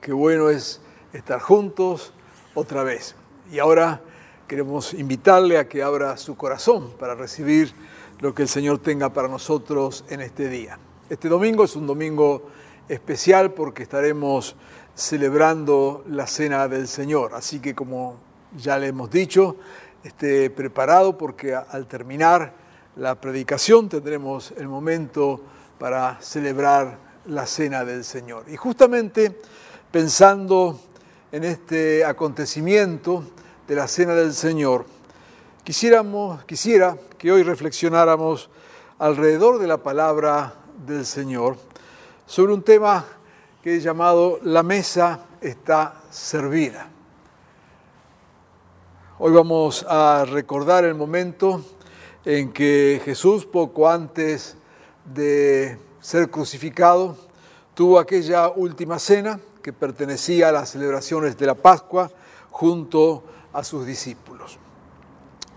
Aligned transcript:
Qué 0.00 0.12
bueno 0.12 0.48
es 0.48 0.80
estar 1.12 1.38
juntos 1.38 2.14
otra 2.54 2.82
vez. 2.82 3.14
Y 3.52 3.58
ahora 3.58 4.00
queremos 4.48 4.94
invitarle 4.94 5.58
a 5.58 5.68
que 5.68 5.82
abra 5.82 6.16
su 6.16 6.34
corazón 6.34 6.92
para 6.98 7.14
recibir 7.14 7.74
lo 8.20 8.34
que 8.34 8.42
el 8.42 8.48
Señor 8.48 8.78
tenga 8.78 9.12
para 9.12 9.28
nosotros 9.28 10.04
en 10.08 10.22
este 10.22 10.48
día. 10.48 10.78
Este 11.10 11.28
domingo 11.28 11.64
es 11.64 11.76
un 11.76 11.86
domingo 11.86 12.48
especial 12.88 13.52
porque 13.52 13.82
estaremos 13.82 14.56
celebrando 14.94 16.04
la 16.08 16.26
cena 16.26 16.66
del 16.66 16.88
Señor. 16.88 17.34
Así 17.34 17.60
que 17.60 17.74
como 17.74 18.16
ya 18.56 18.78
le 18.78 18.86
hemos 18.86 19.10
dicho, 19.10 19.56
esté 20.04 20.48
preparado 20.48 21.18
porque 21.18 21.54
al 21.54 21.86
terminar 21.86 22.54
la 22.96 23.20
predicación 23.20 23.90
tendremos 23.90 24.54
el 24.56 24.68
momento 24.68 25.42
para 25.78 26.18
celebrar 26.22 27.03
la 27.26 27.46
cena 27.46 27.84
del 27.84 28.04
Señor. 28.04 28.44
Y 28.48 28.56
justamente 28.56 29.38
pensando 29.90 30.80
en 31.32 31.44
este 31.44 32.04
acontecimiento 32.04 33.24
de 33.66 33.74
la 33.74 33.88
cena 33.88 34.14
del 34.14 34.34
Señor, 34.34 34.86
quisiéramos, 35.62 36.44
quisiera 36.44 36.96
que 37.18 37.32
hoy 37.32 37.42
reflexionáramos 37.42 38.50
alrededor 38.98 39.58
de 39.58 39.66
la 39.66 39.78
palabra 39.78 40.54
del 40.86 41.06
Señor 41.06 41.56
sobre 42.26 42.52
un 42.52 42.62
tema 42.62 43.04
que 43.62 43.76
he 43.76 43.80
llamado 43.80 44.38
La 44.42 44.62
mesa 44.62 45.20
está 45.40 46.02
servida. 46.10 46.90
Hoy 49.18 49.32
vamos 49.32 49.86
a 49.88 50.24
recordar 50.24 50.84
el 50.84 50.94
momento 50.94 51.64
en 52.24 52.52
que 52.52 53.00
Jesús, 53.04 53.46
poco 53.46 53.88
antes 53.88 54.56
de 55.04 55.78
ser 56.04 56.28
crucificado, 56.28 57.16
tuvo 57.72 57.98
aquella 57.98 58.50
última 58.50 58.98
cena 58.98 59.40
que 59.62 59.72
pertenecía 59.72 60.50
a 60.50 60.52
las 60.52 60.68
celebraciones 60.68 61.38
de 61.38 61.46
la 61.46 61.54
Pascua 61.54 62.10
junto 62.50 63.24
a 63.54 63.64
sus 63.64 63.86
discípulos. 63.86 64.58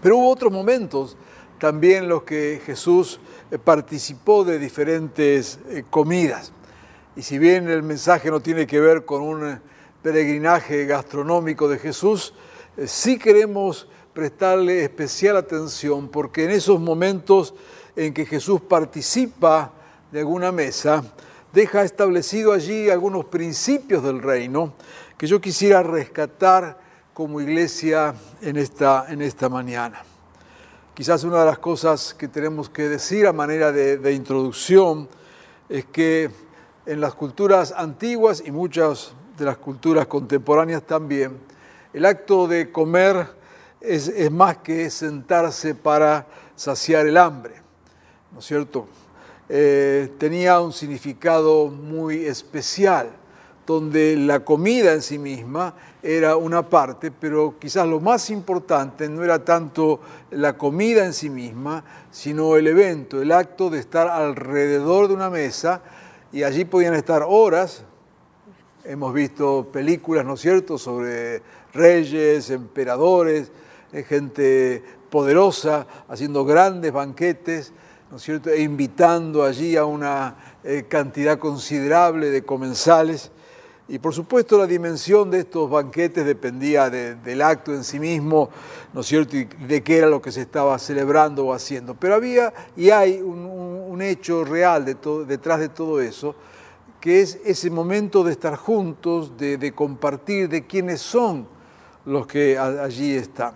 Pero 0.02 0.16
hubo 0.16 0.31
otros 0.31 0.54
momentos 0.54 1.17
también 1.59 2.04
en 2.04 2.09
los 2.09 2.23
que 2.23 2.62
Jesús 2.66 3.20
eh, 3.52 3.58
participó 3.58 4.45
de 4.45 4.58
diferentes 4.58 5.59
eh, 5.67 5.84
comidas. 5.89 6.54
Y 7.17 7.23
si 7.23 7.38
bien 7.38 7.67
el 7.67 7.84
mensaje 7.84 8.32
no 8.32 8.39
tiene 8.39 8.66
que 8.66 8.80
ver 8.80 9.04
con 9.04 9.23
un 9.23 9.50
eh, 9.50 9.59
peregrinaje 10.02 10.86
gastronómico 10.86 11.67
de 11.67 11.78
Jesús, 11.78 12.34
sí 12.86 13.20
queremos 13.20 13.89
prestarle 14.14 14.86
especial 14.86 15.36
atención 15.36 16.08
porque 16.08 16.45
en 16.45 16.52
esos 16.52 16.80
momentos 16.80 17.54
en 17.98 18.14
que 18.14 18.26
Jesús 18.26 18.61
participa 18.61 19.73
de 20.12 20.20
alguna 20.20 20.52
mesa, 20.52 21.04
deja 21.52 21.84
establecido 21.84 22.54
allí 22.54 22.90
algunos 22.90 23.26
principios 23.26 24.04
del 24.04 24.22
reino 24.22 24.73
que 25.18 25.28
yo 25.28 25.42
quisiera 25.42 25.84
rescatar 25.84 26.78
como 27.14 27.42
iglesia 27.42 28.14
en 28.42 28.58
esta, 28.58 29.06
en 29.10 29.22
esta 29.22 29.50
mañana. 29.50 30.04
Quizás 30.94 31.23
una 31.23 31.40
de 31.40 31.46
las 31.46 31.60
cosas 31.60 32.14
que 32.14 32.28
tenemos 32.28 32.70
que 32.70 32.88
decir 32.90 33.28
a 33.28 33.34
manera 33.34 33.72
de, 33.72 34.14
introducción 34.14 35.10
es 35.67 35.86
que 35.86 36.32
en 36.86 37.02
las 37.02 37.14
culturas 37.14 37.73
antiguas 37.76 38.42
y 38.46 38.52
muchas 38.52 39.14
de 39.38 39.46
las 39.46 39.58
culturas 39.58 40.08
contemporáneas 40.08 40.84
también, 40.84 41.38
el 41.94 42.06
acto 42.06 42.48
de 42.48 42.72
comer 42.72 43.28
es, 43.82 44.08
es 44.08 44.32
más 44.32 44.58
que 44.58 44.90
sentarse 44.90 45.76
para 45.76 46.26
saciar 46.56 47.06
el 47.06 47.17
hambre, 47.17 47.62
¿no 48.32 48.40
es 48.40 48.46
cierto? 48.46 48.88
Eh, 49.50 50.10
tenía 50.18 50.60
un 50.60 50.74
significado 50.74 51.68
muy 51.68 52.26
especial, 52.26 53.12
donde 53.66 54.16
la 54.18 54.42
comida 54.42 54.94
en 54.94 55.02
sí 55.02 55.18
misma 55.18 55.74
era 56.04 56.38
una 56.38 56.70
parte, 56.70 57.12
pero 57.12 57.56
quizás 57.60 57.88
lo 57.88 58.00
más 58.00 58.30
importante 58.30 59.10
no 59.10 59.24
era 59.24 59.44
tanto 59.44 60.00
la 60.32 60.58
comida 60.58 61.06
en 61.06 61.14
sí 61.14 61.30
misma, 61.30 61.84
sino 62.12 62.56
el 62.56 62.68
evento, 62.68 63.22
el 63.22 63.32
acto 63.32 63.70
de 63.70 63.80
estar 63.80 64.08
alrededor 64.08 65.08
de 65.08 65.14
una 65.14 65.30
mesa 65.30 65.82
y 66.32 66.44
allí 66.44 66.66
podían 66.66 66.94
estar 66.94 67.24
horas. 67.28 67.84
Hemos 68.84 69.14
visto 69.14 69.68
películas, 69.72 70.26
¿no 70.26 70.36
es 70.36 70.42
cierto?, 70.42 70.78
sobre 70.78 71.42
reyes, 71.74 72.50
emperadores, 72.50 73.52
eh, 73.92 74.04
gente 74.04 74.84
poderosa 75.10 75.88
haciendo 76.08 76.46
grandes 76.46 76.92
banquetes, 76.92 77.74
¿no 78.10 78.18
es 78.18 78.23
cierto?, 78.23 78.50
e 78.50 78.62
invitando 78.62 79.44
allí 79.44 79.76
a 79.76 79.86
una 79.86 80.36
eh, 80.64 80.86
cantidad 80.88 81.38
considerable 81.38 82.30
de 82.30 82.44
comensales. 82.44 83.32
Y 83.90 84.00
por 84.00 84.14
supuesto 84.14 84.58
la 84.58 84.68
dimensión 84.68 85.32
de 85.32 85.40
estos 85.40 85.70
banquetes 85.70 86.26
dependía 86.26 86.90
de- 86.90 87.16
del 87.16 87.42
acto 87.42 87.73
en 87.73 87.84
sí 87.84 88.00
mismo, 88.00 88.50
¿no 88.94 89.02
es 89.02 89.08
cierto?, 89.08 89.38
y 89.38 89.46
de 89.46 89.82
qué 89.82 90.00
era 90.00 90.08
lo 90.08 90.22
que 90.22 90.32
se 90.32 90.42
estaba 90.42 90.78
celebrando 90.80 91.46
o 91.46 91.54
haciendo. 91.54 91.96
Pero 91.96 92.16
había 92.16 92.54
y 92.76 92.90
hay 92.90 93.22
un, 93.22 94.02
hecho 94.02 94.44
real 94.46 94.86
detrás 94.86 95.60
de 95.60 95.70
todo 95.70 96.00
eso, 96.00 96.36
que 97.02 97.22
es 97.22 97.40
ese 97.44 97.72
momento 97.72 98.23
de 98.23 98.32
estar 98.32 98.56
juntos, 98.56 99.36
de, 99.36 99.73
compartir, 99.73 100.48
de 100.50 100.67
quiénes 100.67 101.02
son 101.02 101.48
los 102.06 102.28
que 102.28 102.60
allí 102.60 103.16
están. 103.16 103.54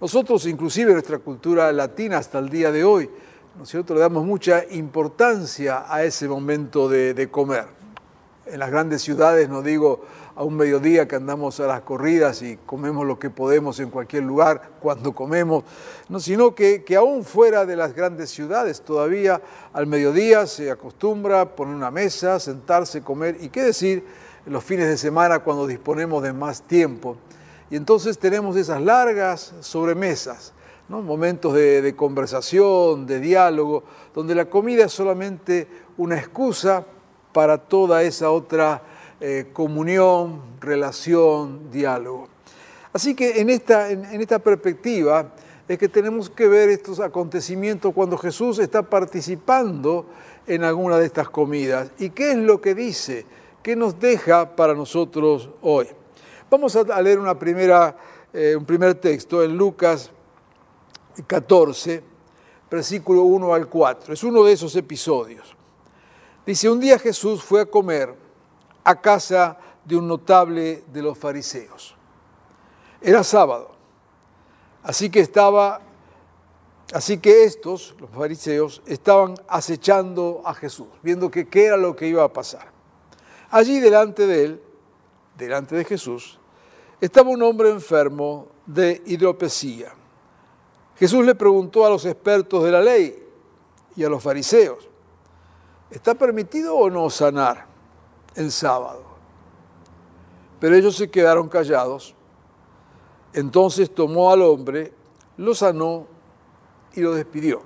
Nosotros, 0.00 0.46
inclusive 0.46 0.94
nuestra 0.94 1.18
cultura 1.18 1.70
latina 1.70 2.16
hasta 2.16 2.38
el 2.38 2.48
día 2.48 2.72
de 2.72 2.82
hoy, 2.82 3.10
¿no 3.56 3.62
es 3.64 3.68
cierto?, 3.68 3.94
le 3.94 4.00
damos 4.00 4.24
mucha 4.24 4.64
importancia 4.70 5.84
a 5.88 6.02
ese 6.02 6.26
momento 6.26 6.88
de, 6.88 7.28
comer 7.30 7.66
en 8.46 8.58
las 8.58 8.70
grandes 8.70 9.02
ciudades, 9.02 9.48
no 9.48 9.62
digo 9.62 10.04
a 10.36 10.42
un 10.42 10.56
mediodía 10.56 11.06
que 11.06 11.16
andamos 11.16 11.60
a 11.60 11.66
las 11.66 11.82
corridas 11.82 12.42
y 12.42 12.58
comemos 12.66 13.06
lo 13.06 13.18
que 13.18 13.30
podemos 13.30 13.78
en 13.78 13.90
cualquier 13.90 14.24
lugar 14.24 14.70
cuando 14.80 15.14
comemos, 15.14 15.62
no, 16.08 16.18
sino 16.18 16.54
que, 16.54 16.82
que 16.82 16.96
aún 16.96 17.24
fuera 17.24 17.64
de 17.64 17.76
las 17.76 17.94
grandes 17.94 18.30
ciudades 18.30 18.80
todavía 18.80 19.40
al 19.72 19.86
mediodía 19.86 20.46
se 20.46 20.70
acostumbra 20.70 21.54
poner 21.54 21.76
una 21.76 21.92
mesa, 21.92 22.40
sentarse, 22.40 23.02
comer 23.02 23.38
y 23.40 23.48
qué 23.48 23.62
decir 23.62 24.04
los 24.46 24.64
fines 24.64 24.88
de 24.88 24.98
semana 24.98 25.38
cuando 25.38 25.66
disponemos 25.66 26.22
de 26.22 26.32
más 26.32 26.62
tiempo. 26.62 27.16
Y 27.70 27.76
entonces 27.76 28.18
tenemos 28.18 28.56
esas 28.56 28.82
largas 28.82 29.54
sobremesas, 29.60 30.52
¿no? 30.88 31.02
momentos 31.02 31.54
de, 31.54 31.94
conversación, 31.96 33.06
de 33.06 33.20
diálogo, 33.20 33.84
donde 34.14 34.34
la 34.34 34.46
comida 34.46 34.84
es 34.84 34.92
solamente 34.92 35.66
una 35.96 36.16
excusa 36.18 36.84
para 37.32 37.58
toda 37.58 38.02
esa 38.02 38.30
otra 38.30 38.82
eh, 39.20 39.50
comunión, 39.52 40.40
relación, 40.60 41.70
diálogo. 41.70 42.28
Así 42.92 43.14
que 43.14 43.40
en 43.40 43.50
esta, 43.50 43.90
en, 43.90 44.04
en 44.04 44.20
esta 44.20 44.38
perspectiva 44.38 45.32
es 45.66 45.78
que 45.78 45.88
tenemos 45.88 46.28
que 46.28 46.46
ver 46.46 46.68
estos 46.68 47.00
acontecimientos 47.00 47.92
cuando 47.94 48.18
Jesús 48.18 48.58
está 48.58 48.82
participando 48.82 50.06
en 50.46 50.62
alguna 50.62 50.98
de 50.98 51.06
estas 51.06 51.28
comidas. 51.28 51.90
¿Y 51.98 52.10
qué 52.10 52.32
es 52.32 52.36
lo 52.36 52.60
que 52.60 52.74
dice? 52.74 53.24
¿Qué 53.62 53.74
nos 53.74 53.98
deja 53.98 54.56
para 54.56 54.74
nosotros 54.74 55.48
hoy? 55.62 55.88
Vamos 56.50 56.76
a 56.76 57.00
leer 57.00 57.18
primera, 57.38 57.96
eh, 58.32 58.54
un 58.54 58.66
primer 58.66 58.94
texto 58.94 59.42
en 59.42 59.56
Lucas 59.56 60.10
14, 61.26 62.02
versículo 62.70 63.22
1 63.22 63.54
al 63.54 63.68
4. 63.68 64.14
Es 64.14 64.24
uno 64.24 64.42
de 64.44 64.52
esos 64.52 64.74
episodios. 64.76 65.54
Dice, 66.46 66.68
un 66.68 66.80
día 66.80 66.98
Jesús 66.98 67.42
fue 67.42 67.62
a 67.62 67.66
comer 67.66 68.14
a 68.82 69.00
casa 69.00 69.58
de 69.84 69.96
un 69.96 70.06
notable 70.06 70.84
de 70.92 71.02
los 71.02 71.16
fariseos. 71.16 71.94
Era 73.00 73.22
sábado, 73.22 73.72
así 74.82 75.10
que 75.10 75.20
estaba, 75.20 75.80
así 76.92 77.18
que 77.18 77.44
estos, 77.44 77.94
los 77.98 78.10
fariseos, 78.10 78.82
estaban 78.86 79.34
acechando 79.48 80.42
a 80.44 80.54
Jesús, 80.54 80.88
viendo 81.02 81.30
que 81.30 81.48
qué 81.48 81.66
era 81.66 81.76
lo 81.76 81.94
que 81.94 82.08
iba 82.08 82.24
a 82.24 82.32
pasar. 82.32 82.68
Allí 83.50 83.80
delante 83.80 84.26
de 84.26 84.44
él, 84.44 84.62
delante 85.36 85.76
de 85.76 85.84
Jesús, 85.84 86.38
estaba 87.00 87.30
un 87.30 87.42
hombre 87.42 87.70
enfermo 87.70 88.48
de 88.66 89.02
hidropesía, 89.06 89.94
Jesús 90.96 91.24
le 91.24 91.34
preguntó 91.34 91.84
a 91.84 91.90
los 91.90 92.04
expertos 92.04 92.62
de 92.64 92.70
la 92.70 92.80
ley 92.80 93.20
y 93.96 94.04
a 94.04 94.08
los 94.08 94.22
fariseos, 94.22 94.88
¿está 95.90 96.14
permitido 96.14 96.76
o 96.76 96.88
no 96.88 97.10
sanar 97.10 97.66
el 98.34 98.50
sábado? 98.52 99.02
Pero 100.60 100.76
ellos 100.76 100.96
se 100.96 101.10
quedaron 101.10 101.48
callados. 101.48 102.14
Entonces 103.32 103.92
tomó 103.92 104.30
al 104.30 104.42
hombre, 104.42 104.92
lo 105.36 105.54
sanó 105.54 106.06
y 106.94 107.00
lo 107.00 107.12
despidió. 107.14 107.62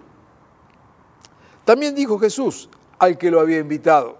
También 1.64 1.94
dijo 1.94 2.19
Jesús 2.19 2.70
al 2.98 3.19
que 3.19 3.30
lo 3.30 3.40
había 3.40 3.58
invitado, 3.58 4.16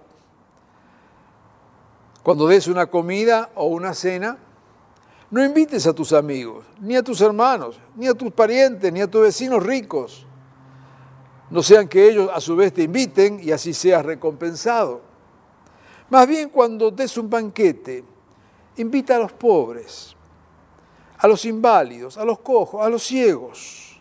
cuando 2.21 2.47
des 2.47 2.67
una 2.67 2.85
comida 2.85 3.49
o 3.55 3.65
una 3.65 3.95
cena, 3.95 4.37
no 5.31 5.43
invites 5.43 5.85
a 5.85 5.93
tus 5.93 6.11
amigos, 6.11 6.65
ni 6.79 6.95
a 6.95 7.03
tus 7.03 7.21
hermanos, 7.21 7.79
ni 7.95 8.07
a 8.07 8.13
tus 8.13 8.31
parientes, 8.31 8.91
ni 8.91 9.01
a 9.01 9.07
tus 9.07 9.21
vecinos 9.21 9.63
ricos. 9.63 10.25
No 11.49 11.61
sean 11.61 11.87
que 11.87 12.09
ellos 12.09 12.29
a 12.33 12.39
su 12.39 12.55
vez 12.55 12.73
te 12.73 12.83
inviten 12.83 13.39
y 13.41 13.51
así 13.51 13.73
seas 13.73 14.05
recompensado. 14.05 15.01
Más 16.09 16.27
bien 16.27 16.49
cuando 16.49 16.89
des 16.89 17.15
un 17.17 17.29
banquete, 17.29 18.03
invita 18.77 19.15
a 19.15 19.19
los 19.19 19.31
pobres, 19.31 20.15
a 21.17 21.27
los 21.27 21.45
inválidos, 21.45 22.17
a 22.17 22.25
los 22.25 22.39
cojos, 22.39 22.83
a 22.83 22.89
los 22.89 23.03
ciegos. 23.03 23.99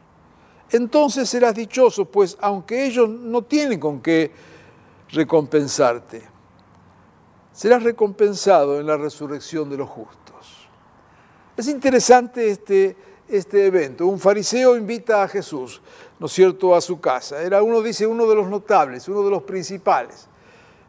Entonces 0.70 1.28
serás 1.28 1.54
dichoso, 1.54 2.06
pues 2.06 2.36
aunque 2.40 2.86
ellos 2.86 3.08
no 3.08 3.42
tienen 3.42 3.78
con 3.78 4.00
qué 4.00 4.30
recompensarte, 5.10 6.22
serás 7.52 7.82
recompensado 7.82 8.80
en 8.80 8.86
la 8.86 8.96
resurrección 8.96 9.68
de 9.68 9.76
los 9.76 9.88
justos. 9.88 10.27
Es 11.58 11.66
interesante 11.66 12.50
este, 12.50 12.94
este 13.28 13.66
evento. 13.66 14.06
Un 14.06 14.20
fariseo 14.20 14.76
invita 14.76 15.24
a 15.24 15.26
Jesús, 15.26 15.82
¿no 16.20 16.26
es 16.26 16.32
cierto?, 16.32 16.72
a 16.72 16.80
su 16.80 17.00
casa. 17.00 17.42
Era 17.42 17.64
uno, 17.64 17.82
dice, 17.82 18.06
uno 18.06 18.28
de 18.28 18.36
los 18.36 18.46
notables, 18.46 19.08
uno 19.08 19.24
de 19.24 19.30
los 19.30 19.42
principales. 19.42 20.28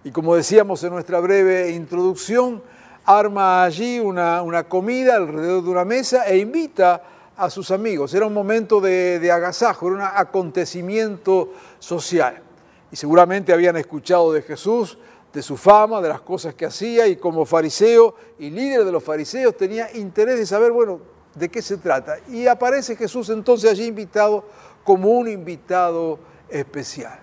Y 0.03 0.11
como 0.11 0.35
decíamos 0.35 0.83
en 0.83 0.91
nuestra 0.91 1.19
breve 1.21 1.71
introducción, 1.71 2.61
arma 3.03 3.63
allí 3.63 3.99
una, 3.99 4.43
una 4.43 4.65
comida 4.65 5.15
alrededor 5.15 5.63
de 5.63 5.69
una 5.71 5.85
mesa 5.85 6.27
e 6.27 6.37
invita 6.37 7.01
a 7.35 7.49
sus 7.49 7.71
amigos. 7.71 8.13
Era 8.13 8.27
un 8.27 8.33
momento 8.35 8.79
de, 8.79 9.17
de 9.17 9.31
agasajo, 9.31 9.87
era 9.87 9.95
un 9.95 10.01
acontecimiento 10.03 11.51
social. 11.79 12.43
Y 12.91 12.95
seguramente 12.95 13.53
habían 13.53 13.75
escuchado 13.77 14.33
de 14.33 14.43
Jesús, 14.43 14.99
de 15.33 15.41
su 15.41 15.57
fama, 15.57 16.01
de 16.01 16.09
las 16.09 16.21
cosas 16.21 16.55
que 16.55 16.65
hacía 16.65 17.07
y 17.07 17.15
como 17.15 17.45
fariseo 17.45 18.15
y 18.39 18.49
líder 18.49 18.83
de 18.83 18.91
los 18.91 19.03
fariseos 19.03 19.55
tenía 19.55 19.95
interés 19.95 20.39
de 20.39 20.45
saber, 20.45 20.71
bueno, 20.71 20.99
de 21.35 21.49
qué 21.49 21.61
se 21.61 21.77
trata. 21.77 22.17
Y 22.29 22.47
aparece 22.47 22.95
Jesús 22.95 23.29
entonces 23.29 23.69
allí 23.71 23.85
invitado 23.85 24.43
como 24.83 25.09
un 25.09 25.27
invitado 25.27 26.19
especial. 26.49 27.19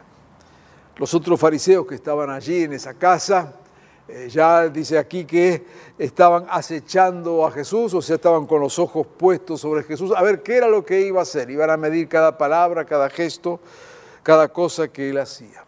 Los 0.97 1.12
otros 1.14 1.38
fariseos 1.38 1.87
que 1.87 1.97
estaban 1.97 2.31
allí 2.31 2.62
en 2.62 2.73
esa 2.73 2.94
casa, 2.94 3.53
eh, 4.08 4.29
ya 4.31 4.69
dice 4.69 4.97
aquí 4.99 5.25
que 5.25 5.67
estaban 5.99 6.47
acechando 6.49 7.44
a 7.44 7.50
Jesús, 7.50 7.93
o 7.93 8.00
sea, 8.00 8.17
estaban 8.17 8.47
con 8.47 8.61
los 8.61 8.79
ojos 8.79 9.06
puestos 9.06 9.61
sobre 9.61 9.82
Jesús, 9.82 10.12
a 10.17 10.23
ver 10.23 10.43
qué 10.43 10.56
era 10.56 10.69
lo 10.69 10.85
que 10.85 11.00
iba 11.00 11.19
a 11.19 11.23
hacer. 11.23 11.50
Iban 11.50 11.70
a 11.70 11.76
medir 11.76 12.08
cada 12.08 12.38
palabra, 12.38 12.85
cada 12.85 13.11
gesto, 13.11 13.61
cada 14.23 14.49
cosa 14.49 14.88
que 14.88 15.11
él 15.11 15.19
hacía. 15.19 15.66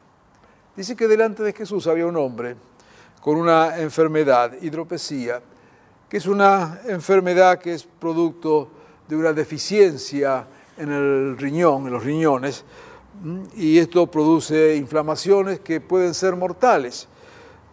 Dice 0.79 0.95
que 0.95 1.09
delante 1.09 1.43
de 1.43 1.53
Jesús 1.53 1.89
había 1.89 2.07
un 2.07 2.15
hombre 2.15 2.55
con 3.21 3.37
una 3.37 3.81
enfermedad, 3.81 4.53
hidropesía, 4.63 5.43
que 6.09 6.19
es 6.19 6.27
una 6.27 6.83
enfermedad 6.87 7.59
que 7.59 7.75
es 7.75 7.83
producto 7.83 8.71
de 9.09 9.17
una 9.17 9.33
deficiencia 9.33 10.47
en 10.77 10.93
el 10.93 11.37
riñón, 11.37 11.89
en 11.89 11.95
los 11.95 12.05
riñones, 12.05 12.65
y 13.57 13.77
esto 13.77 14.07
produce 14.07 14.77
inflamaciones 14.77 15.59
que 15.59 15.81
pueden 15.81 16.15
ser 16.15 16.37
mortales. 16.37 17.09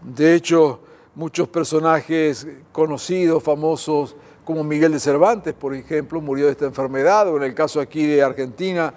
De 0.01 0.33
hecho, 0.33 0.79
muchos 1.13 1.47
personajes 1.47 2.47
conocidos, 2.71 3.43
famosos, 3.43 4.15
como 4.43 4.63
Miguel 4.63 4.93
de 4.93 4.99
Cervantes, 4.99 5.53
por 5.53 5.75
ejemplo, 5.75 6.21
murió 6.21 6.47
de 6.47 6.53
esta 6.53 6.65
enfermedad, 6.65 7.27
o 7.27 7.37
en 7.37 7.43
el 7.43 7.53
caso 7.53 7.79
aquí 7.79 8.07
de 8.07 8.23
Argentina, 8.23 8.91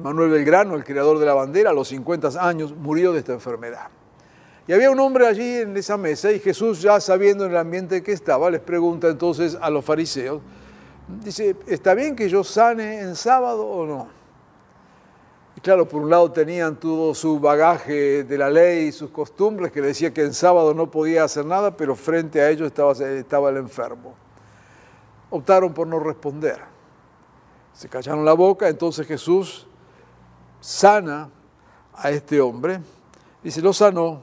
Manuel 0.00 0.30
Belgrano, 0.30 0.74
el 0.76 0.84
creador 0.84 1.18
de 1.18 1.26
la 1.26 1.34
bandera, 1.34 1.70
a 1.70 1.72
los 1.74 1.88
50 1.88 2.30
años 2.40 2.74
murió 2.74 3.12
de 3.12 3.18
esta 3.18 3.32
enfermedad. 3.32 3.88
Y 4.66 4.72
había 4.72 4.90
un 4.90 4.98
hombre 4.98 5.26
allí 5.26 5.58
en 5.58 5.76
esa 5.76 5.98
mesa 5.98 6.32
y 6.32 6.38
Jesús 6.38 6.80
ya 6.80 6.98
sabiendo 6.98 7.44
en 7.44 7.50
el 7.50 7.56
ambiente 7.58 8.02
que 8.02 8.12
estaba, 8.12 8.50
les 8.50 8.60
pregunta 8.60 9.08
entonces 9.08 9.58
a 9.60 9.68
los 9.68 9.84
fariseos, 9.84 10.40
dice, 11.22 11.54
¿está 11.66 11.92
bien 11.92 12.16
que 12.16 12.30
yo 12.30 12.42
sane 12.42 13.00
en 13.00 13.14
sábado 13.14 13.66
o 13.66 13.86
no? 13.86 14.08
Y 15.56 15.60
claro, 15.60 15.86
por 15.86 16.00
un 16.00 16.08
lado 16.08 16.32
tenían 16.32 16.76
todo 16.76 17.14
su 17.14 17.38
bagaje 17.38 18.24
de 18.24 18.38
la 18.38 18.48
ley 18.48 18.86
y 18.86 18.92
sus 18.92 19.10
costumbres 19.10 19.70
que 19.70 19.82
decía 19.82 20.14
que 20.14 20.22
en 20.22 20.32
sábado 20.32 20.72
no 20.72 20.90
podía 20.90 21.24
hacer 21.24 21.44
nada, 21.44 21.76
pero 21.76 21.94
frente 21.94 22.40
a 22.40 22.48
ellos 22.48 22.66
estaba, 22.66 22.92
estaba 22.92 23.50
el 23.50 23.58
enfermo. 23.58 24.14
Optaron 25.28 25.74
por 25.74 25.86
no 25.86 26.00
responder. 26.00 26.58
Se 27.74 27.88
callaron 27.88 28.24
la 28.24 28.32
boca, 28.32 28.68
entonces 28.68 29.06
Jesús 29.06 29.66
sana 30.64 31.28
a 31.92 32.10
este 32.10 32.40
hombre, 32.40 32.80
dice, 33.42 33.60
lo 33.60 33.74
sanó 33.74 34.22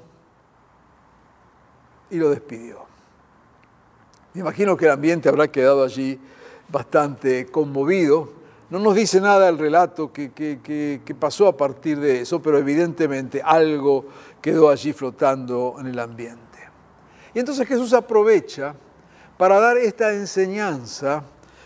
y 2.10 2.18
lo 2.18 2.32
despidió. 2.32 2.80
Me 4.34 4.42
imagino 4.42 4.76
que 4.76 4.86
el 4.86 4.92
ambiente 4.92 5.30
habrá 5.30 5.52
quedado 5.52 5.84
allí 5.84 6.20
bastante 6.68 7.46
conmovido. 7.46 8.32
No 8.72 8.80
nos 8.80 8.96
dice 8.96 9.22
nada 9.22 9.50
el 9.50 9.60
relato 9.60 10.12
que, 10.12 10.32
que, 10.32 11.16
pasó 11.20 11.48
a 11.48 11.56
partir 11.56 12.00
de 12.00 12.22
eso, 12.22 12.42
pero 12.42 12.58
evidentemente 12.58 13.40
algo 13.44 14.06
quedó 14.42 14.70
allí 14.70 14.94
flotando 14.94 15.76
en 15.80 15.88
el 15.88 16.00
ambiente. 16.00 16.42
Y 17.36 17.40
entonces 17.40 17.68
Jesús 17.68 17.94
aprovecha 17.94 18.74
para 19.38 19.60
dar 19.60 19.78
esta 19.78 20.12
enseñanza 20.12 21.24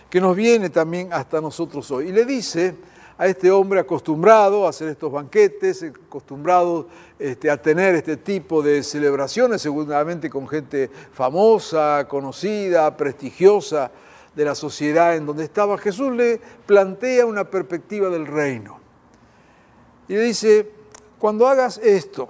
que 0.10 0.20
nos 0.20 0.36
viene 0.36 0.70
también 0.70 1.14
hasta 1.14 1.40
nosotros 1.40 1.90
hoy. 1.92 2.10
Y 2.10 2.12
le 2.12 2.26
dice, 2.26 2.76
a 3.18 3.28
este 3.28 3.50
hombre 3.50 3.80
acostumbrado 3.80 4.66
a 4.66 4.70
hacer 4.70 4.90
estos 4.90 5.12
banquetes, 5.12 5.84
acostumbrado 5.84 6.88
este, 7.18 7.50
a 7.50 7.62
tener 7.62 7.96
este 7.96 8.18
tipo 8.18 8.62
de 8.62 8.84
celebraciones, 8.84 9.62
seguramente 9.62 10.30
con 10.30 10.48
gente 10.48 10.90
famosa, 11.14 12.08
conocida, 12.10 12.96
prestigiosa 12.98 13.92
de 14.36 14.44
la 14.44 14.54
sociedad 14.54 15.16
en 15.16 15.26
donde 15.26 15.46
estaba, 15.46 15.78
Jesús 15.78 16.12
le 16.12 16.42
plantea 16.66 17.26
una 17.26 17.46
perspectiva 17.46 18.10
del 18.10 18.28
reino. 18.28 18.80
Y 20.10 20.14
le 20.14 20.22
dice, 20.22 20.70
cuando 21.18 21.48
hagas 21.48 21.78
esto, 21.78 22.28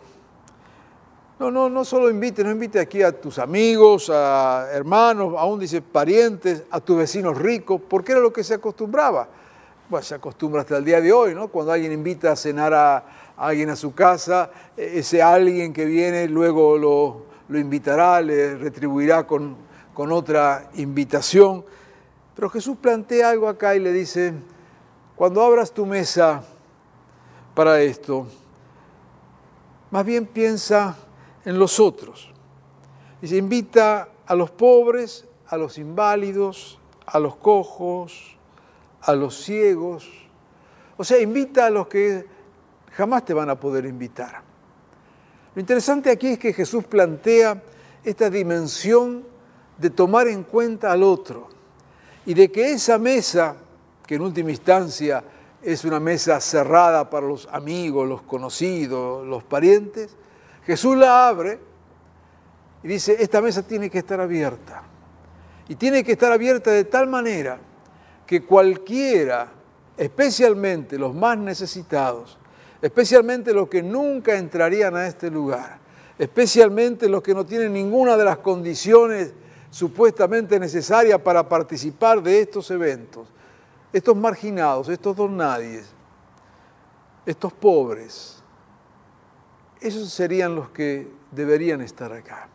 no, 1.39 1.49
no, 1.49 1.67
no 1.67 1.83
solo 1.83 2.11
invite, 2.11 2.43
no 2.43 2.51
invite 2.51 2.79
aquí 2.79 3.01
a 3.01 3.11
tus 3.11 3.39
amigos, 3.39 4.11
a 4.13 4.67
hermanos, 4.71 5.33
aún 5.35 5.59
dice 5.59 5.81
parientes, 5.81 6.63
a 6.69 6.79
tus 6.79 6.97
vecinos 6.97 7.37
ricos, 7.37 7.81
porque 7.89 8.11
era 8.11 8.21
lo 8.21 8.31
que 8.31 8.43
se 8.43 8.53
acostumbraba 8.53 9.27
bueno, 9.89 10.03
se 10.03 10.15
acostumbra 10.15 10.61
hasta 10.61 10.77
el 10.77 10.85
día 10.85 10.99
de 10.99 11.11
hoy, 11.11 11.35
¿no? 11.35 11.47
Cuando 11.49 11.71
alguien 11.71 11.91
invita 11.91 12.31
a 12.31 12.35
cenar 12.35 12.73
a, 12.73 13.05
alguien 13.37 13.69
a 13.69 13.75
su 13.75 13.93
casa, 13.93 14.49
e-, 14.75 14.99
ese 14.99 15.21
alguien 15.21 15.73
que 15.73 15.85
viene 15.85 16.27
luego 16.27 16.77
lo, 16.77 17.25
lo 17.47 17.59
invitará, 17.59 18.21
le 18.21 18.55
retribuirá 18.55 19.27
con, 19.27 19.55
con 19.93 20.11
otra 20.11 20.69
invitación. 20.75 21.63
Pero 22.35 22.49
Jesús 22.49 22.77
plantea 22.77 23.29
algo 23.29 23.47
acá 23.47 23.75
y 23.75 23.79
le 23.79 23.91
dice, 23.91 24.33
cuando 25.15 25.43
abras 25.43 25.71
tu 25.71 25.85
mesa 25.85 26.43
para 27.53 27.79
esto, 27.81 28.27
más 29.91 30.05
bien 30.05 30.25
piensa 30.25 30.97
en 31.45 31.59
los 31.59 31.79
otros. 31.79 32.31
Dice, 33.21 33.37
invita 33.37 34.09
a 34.25 34.35
los 34.35 34.51
pobres, 34.51 35.25
a 35.47 35.57
los 35.57 35.77
inválidos, 35.77 36.79
a 37.05 37.19
los 37.19 37.35
cojos, 37.35 38.34
a 39.05 39.13
los 39.15 39.43
ciegos. 39.43 40.09
O 40.97 41.03
sea, 41.03 41.19
invita 41.19 41.67
a 41.67 41.69
los 41.69 41.87
que 41.87 42.25
jamás 42.91 43.25
te 43.25 43.33
van 43.33 43.49
a 43.49 43.59
poder 43.59 43.85
invitar. 43.85 44.41
Lo 45.53 45.59
interesante 45.59 46.09
aquí 46.09 46.29
es 46.29 46.39
que 46.39 46.53
Jesús 46.53 46.85
plantea 46.85 47.61
esta 48.03 48.29
dimensión 48.29 49.23
de 49.77 49.89
tomar 49.89 50.27
en 50.27 50.43
cuenta 50.43 50.91
al 50.91 51.03
otro 51.03 51.49
y 52.25 52.33
de 52.33 52.51
que 52.51 52.71
esa 52.71 52.97
mesa, 52.97 53.55
que 54.05 54.15
en 54.15 54.21
última 54.21 54.51
instancia 54.51 55.23
es 55.61 55.83
una 55.85 55.99
mesa 55.99 56.39
cerrada 56.39 57.09
para 57.09 57.27
los 57.27 57.47
amigos, 57.51 58.07
los 58.07 58.21
conocidos, 58.23 59.25
los 59.25 59.43
parientes, 59.43 60.15
Jesús 60.65 60.97
la 60.97 61.27
abre 61.27 61.59
y 62.83 62.87
dice, 62.87 63.15
esta 63.19 63.41
mesa 63.41 63.63
tiene 63.63 63.89
que 63.89 63.99
estar 63.99 64.19
abierta. 64.19 64.83
Y 65.67 65.75
tiene 65.75 66.03
que 66.03 66.11
estar 66.11 66.31
abierta 66.31 66.71
de 66.71 66.83
tal 66.83 67.07
manera 67.07 67.59
que 68.25 68.43
cualquiera, 68.43 69.51
especialmente 69.97 70.97
los 70.97 71.13
más 71.13 71.37
necesitados, 71.37 72.37
especialmente 72.81 73.53
los 73.53 73.67
que 73.67 73.83
nunca 73.83 74.35
entrarían 74.35 74.95
a 74.95 75.07
este 75.07 75.29
lugar, 75.29 75.79
especialmente 76.17 77.07
los 77.07 77.21
que 77.21 77.33
no 77.33 77.45
tienen 77.45 77.73
ninguna 77.73 78.17
de 78.17 78.25
las 78.25 78.37
condiciones 78.37 79.33
supuestamente 79.69 80.59
necesarias 80.59 81.19
para 81.19 81.47
participar 81.47 82.21
de 82.21 82.41
estos 82.41 82.71
eventos, 82.71 83.27
estos 83.91 84.15
marginados, 84.15 84.89
estos 84.89 85.15
don 85.15 85.37
nadies, 85.37 85.87
estos 87.25 87.53
pobres, 87.53 88.41
esos 89.81 90.09
serían 90.11 90.55
los 90.55 90.69
que 90.69 91.07
deberían 91.31 91.81
estar 91.81 92.11
acá. 92.11 92.49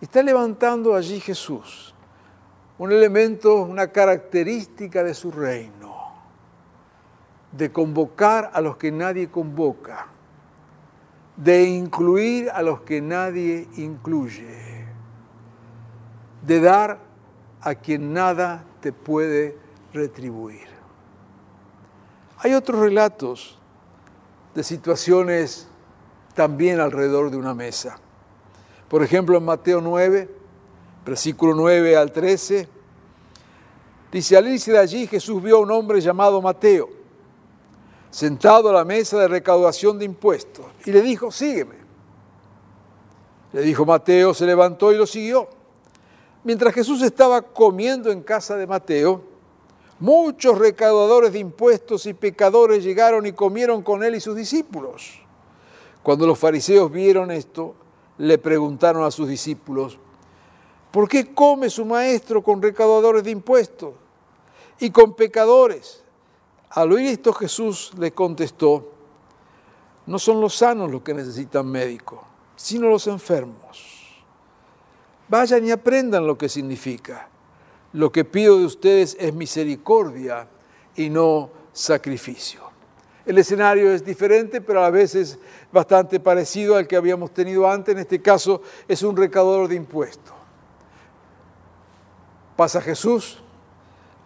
Está 0.00 0.22
levantando 0.22 0.94
allí 0.94 1.20
Jesús 1.20 1.94
un 2.78 2.92
elemento, 2.92 3.62
una 3.62 3.88
característica 3.88 5.02
de 5.02 5.14
su 5.14 5.30
reino, 5.30 5.96
de 7.52 7.72
convocar 7.72 8.50
a 8.52 8.60
los 8.60 8.76
que 8.76 8.92
nadie 8.92 9.30
convoca, 9.30 10.08
de 11.36 11.64
incluir 11.64 12.50
a 12.50 12.62
los 12.62 12.82
que 12.82 13.00
nadie 13.00 13.68
incluye, 13.76 14.84
de 16.42 16.60
dar 16.60 16.98
a 17.62 17.74
quien 17.74 18.12
nada 18.12 18.64
te 18.80 18.92
puede 18.92 19.56
retribuir. 19.92 20.68
Hay 22.38 22.52
otros 22.52 22.80
relatos 22.80 23.58
de 24.54 24.62
situaciones 24.62 25.68
también 26.34 26.80
alrededor 26.80 27.30
de 27.30 27.38
una 27.38 27.54
mesa. 27.54 27.98
Por 28.88 29.02
ejemplo, 29.02 29.38
en 29.38 29.44
Mateo 29.44 29.80
9, 29.80 30.30
versículo 31.06 31.54
9 31.54 31.96
al 31.96 32.10
13, 32.10 32.68
dice, 34.10 34.36
al 34.36 34.48
irse 34.48 34.72
de 34.72 34.78
allí 34.78 35.06
Jesús 35.06 35.40
vio 35.40 35.58
a 35.58 35.60
un 35.60 35.70
hombre 35.70 36.00
llamado 36.00 36.42
Mateo, 36.42 36.88
sentado 38.10 38.70
a 38.70 38.72
la 38.72 38.84
mesa 38.84 39.20
de 39.20 39.28
recaudación 39.28 40.00
de 40.00 40.04
impuestos, 40.04 40.66
y 40.84 40.90
le 40.90 41.00
dijo, 41.02 41.30
sígueme. 41.30 41.76
Le 43.52 43.62
dijo 43.62 43.86
Mateo, 43.86 44.34
se 44.34 44.44
levantó 44.44 44.92
y 44.92 44.96
lo 44.96 45.06
siguió. 45.06 45.48
Mientras 46.42 46.74
Jesús 46.74 47.00
estaba 47.02 47.40
comiendo 47.40 48.10
en 48.10 48.22
casa 48.22 48.56
de 48.56 48.66
Mateo, 48.66 49.22
muchos 50.00 50.58
recaudadores 50.58 51.32
de 51.32 51.38
impuestos 51.38 52.04
y 52.06 52.14
pecadores 52.14 52.82
llegaron 52.82 53.24
y 53.26 53.32
comieron 53.32 53.82
con 53.82 54.02
él 54.02 54.16
y 54.16 54.20
sus 54.20 54.34
discípulos. 54.34 55.20
Cuando 56.02 56.26
los 56.26 56.38
fariseos 56.38 56.90
vieron 56.90 57.30
esto, 57.30 57.74
le 58.18 58.38
preguntaron 58.38 59.04
a 59.04 59.10
sus 59.10 59.28
discípulos, 59.28 59.98
¿por 60.96 61.10
qué 61.10 61.34
come 61.34 61.68
su 61.68 61.84
maestro 61.84 62.42
con 62.42 62.62
recaudadores 62.62 63.22
de 63.22 63.30
impuestos 63.30 63.92
y 64.80 64.88
con 64.88 65.12
pecadores? 65.12 66.02
Al 66.70 66.90
oír 66.90 67.08
esto 67.08 67.34
Jesús 67.34 67.92
le 67.98 68.12
contestó, 68.12 68.92
no 70.06 70.18
son 70.18 70.40
los 70.40 70.54
sanos 70.54 70.90
los 70.90 71.02
que 71.02 71.12
necesitan 71.12 71.66
médico, 71.66 72.24
sino 72.56 72.88
los 72.88 73.06
enfermos. 73.08 74.24
Vayan 75.28 75.66
y 75.66 75.70
aprendan 75.70 76.26
lo 76.26 76.38
que 76.38 76.48
significa. 76.48 77.28
Lo 77.92 78.10
que 78.10 78.24
pido 78.24 78.58
de 78.58 78.64
ustedes 78.64 79.18
es 79.20 79.34
misericordia 79.34 80.48
y 80.94 81.10
no 81.10 81.50
sacrificio. 81.74 82.62
El 83.26 83.36
escenario 83.36 83.92
es 83.92 84.02
diferente, 84.02 84.62
pero 84.62 84.78
a 84.78 84.84
la 84.84 84.90
vez 84.90 85.14
es 85.14 85.38
bastante 85.70 86.20
parecido 86.20 86.74
al 86.74 86.88
que 86.88 86.96
habíamos 86.96 87.34
tenido 87.34 87.68
antes. 87.68 87.94
En 87.94 87.98
este 88.00 88.22
caso 88.22 88.62
es 88.88 89.02
un 89.02 89.14
recaudador 89.14 89.68
de 89.68 89.74
impuestos. 89.74 90.45
Pasa 92.56 92.80
Jesús, 92.80 93.42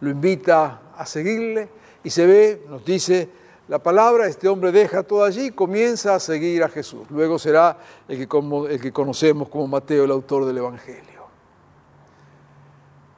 lo 0.01 0.09
invita 0.09 0.81
a 0.97 1.05
seguirle 1.05 1.69
y 2.03 2.11
se 2.11 2.27
ve, 2.27 2.65
nos 2.69 2.85
dice 2.85 3.29
la 3.71 3.79
palabra, 3.79 4.27
este 4.27 4.49
hombre 4.49 4.73
deja 4.73 5.03
todo 5.03 5.23
allí 5.23 5.47
y 5.47 5.51
comienza 5.51 6.17
a 6.17 6.21
seguir 6.21 6.65
a 6.65 6.69
Jesús. 6.69 7.09
Luego 7.11 7.39
será 7.39 7.79
el 8.09 8.17
que, 8.17 8.39
el 8.69 8.81
que 8.81 8.93
conocemos 8.93 9.49
como 9.49 9.69
Mateo, 9.69 10.05
el 10.05 10.11
autor 10.11 10.45
del 10.45 10.59
Evangelio. 10.59 11.21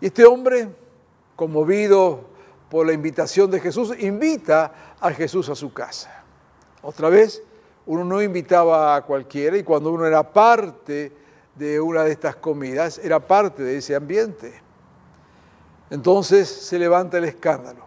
Y 0.00 0.06
este 0.06 0.26
hombre, 0.26 0.68
conmovido 1.36 2.24
por 2.68 2.86
la 2.86 2.92
invitación 2.92 3.50
de 3.50 3.60
Jesús, 3.60 3.94
invita 3.98 4.96
a 5.00 5.10
Jesús 5.12 5.48
a 5.48 5.54
su 5.54 5.72
casa. 5.72 6.22
Otra 6.82 7.08
vez, 7.08 7.42
uno 7.86 8.04
no 8.04 8.20
invitaba 8.20 8.96
a 8.96 9.02
cualquiera 9.06 9.56
y 9.56 9.62
cuando 9.62 9.90
uno 9.90 10.06
era 10.06 10.22
parte 10.22 11.12
de 11.54 11.80
una 11.80 12.04
de 12.04 12.12
estas 12.12 12.36
comidas, 12.36 12.98
era 12.98 13.20
parte 13.20 13.62
de 13.62 13.78
ese 13.78 13.94
ambiente. 13.94 14.52
Entonces 15.92 16.48
se 16.48 16.78
levanta 16.78 17.18
el 17.18 17.24
escándalo, 17.24 17.84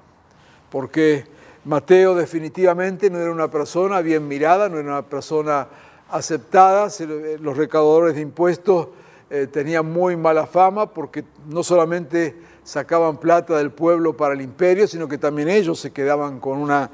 porque 0.69 1.25
Mateo 1.63 2.13
definitivamente 2.13 3.09
no 3.09 3.17
era 3.17 3.31
una 3.31 3.49
persona 3.49 4.01
bien 4.01 4.27
mirada, 4.27 4.69
no 4.69 4.77
era 4.77 4.87
una 4.87 5.01
persona 5.01 5.67
aceptada, 6.11 6.87
los 7.39 7.57
recaudadores 7.57 8.13
de 8.13 8.21
impuestos 8.21 8.89
eh, 9.31 9.47
tenían 9.51 9.91
muy 9.91 10.15
mala 10.15 10.45
fama 10.45 10.93
porque 10.93 11.23
no 11.47 11.63
solamente 11.63 12.35
sacaban 12.63 13.17
plata 13.17 13.57
del 13.57 13.71
pueblo 13.71 14.15
para 14.15 14.35
el 14.35 14.41
imperio, 14.41 14.87
sino 14.87 15.07
que 15.07 15.17
también 15.17 15.49
ellos 15.49 15.79
se 15.79 15.89
quedaban 15.89 16.39
con 16.39 16.59
una 16.59 16.91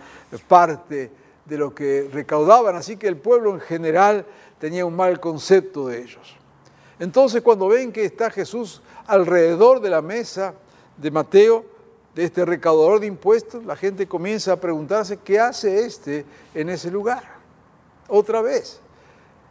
parte 0.47 1.11
de 1.43 1.57
lo 1.57 1.75
que 1.75 2.09
recaudaban, 2.09 2.77
así 2.77 2.95
que 2.95 3.09
el 3.09 3.17
pueblo 3.17 3.53
en 3.53 3.59
general 3.59 4.25
tenía 4.59 4.85
un 4.85 4.95
mal 4.95 5.19
concepto 5.19 5.89
de 5.89 6.03
ellos. 6.03 6.37
Entonces 6.99 7.41
cuando 7.41 7.67
ven 7.67 7.91
que 7.91 8.05
está 8.05 8.29
Jesús 8.29 8.81
alrededor 9.07 9.81
de 9.81 9.89
la 9.89 10.01
mesa 10.01 10.53
de 10.97 11.11
Mateo, 11.11 11.65
de 12.15 12.25
este 12.25 12.45
recaudador 12.45 12.99
de 12.99 13.07
impuestos, 13.07 13.63
la 13.65 13.75
gente 13.75 14.07
comienza 14.07 14.53
a 14.53 14.57
preguntarse 14.57 15.17
qué 15.17 15.39
hace 15.39 15.85
este 15.85 16.25
en 16.53 16.69
ese 16.69 16.91
lugar. 16.91 17.23
Otra 18.07 18.41
vez, 18.41 18.81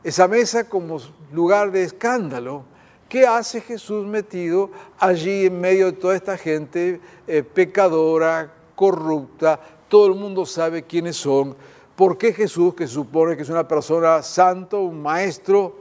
esa 0.05 0.29
mesa 0.29 0.69
como 0.69 0.99
lugar 1.33 1.71
de 1.71 1.83
escándalo, 1.83 2.65
¿qué 3.09 3.27
hace 3.27 3.61
Jesús 3.61 4.07
metido 4.07 4.71
allí 4.99 5.47
en 5.47 5.61
medio 5.61 5.87
de 5.87 5.93
toda 5.93 6.17
esta 6.17 6.37
gente 6.37 7.01
eh, 7.27 7.43
pecadora, 7.43 8.53
corrupta? 8.75 9.59
Todo 9.89 10.07
el 10.07 10.15
mundo 10.15 10.45
sabe 10.45 10.83
quiénes 10.83 11.17
son. 11.17 11.57
¿Por 11.97 12.17
qué 12.17 12.33
Jesús, 12.33 12.75
que 12.75 12.87
supone 12.87 13.37
que 13.37 13.43
es 13.43 13.49
una 13.49 13.67
persona 13.67 14.23
santo, 14.23 14.81
un 14.81 15.03
maestro, 15.03 15.77